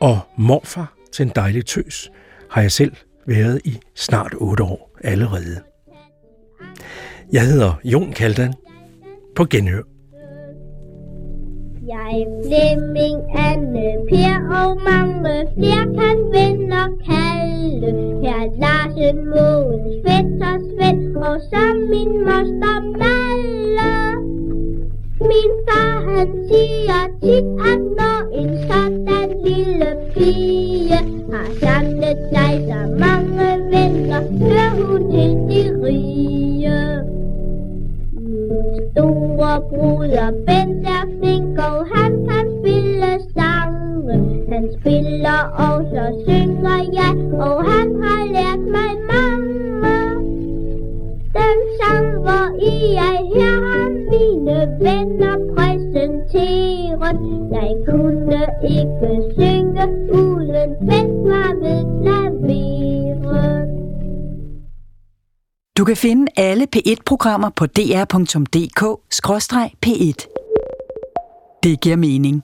[0.00, 2.10] og morfar til en dejlig tøs
[2.50, 2.92] har jeg selv
[3.26, 5.60] været i snart otte år allerede.
[7.32, 8.54] Jeg hedder Jon Kaldan.
[9.36, 9.82] På genhør.
[11.88, 13.18] Jeg Flemming,
[13.48, 17.90] Anne, Per og mange flere kan venner kalde.
[18.22, 23.99] Her Larsen, Mogens, Fætter, Svend og så min moster Malle.
[25.20, 31.00] Min far han siger tit, at når en sådan lille pige
[31.32, 37.04] har samlet sig så mange venner, hører hun til de rige.
[38.12, 44.16] Min store bruder Bent er flink, og han kan spille sange.
[44.52, 47.14] Han spiller og så synger jeg,
[47.46, 49.50] og han har lært mig mange.
[51.34, 57.16] Den sang, hvor i jeg her har mine venner præsenteret.
[57.58, 58.42] Jeg kunne
[58.76, 59.84] ikke synge
[60.22, 63.64] uden Bent var ved klaveret.
[65.78, 68.60] Du kan finde alle P1-programmer på dr.dk-p1.
[71.62, 72.42] Det giver mening.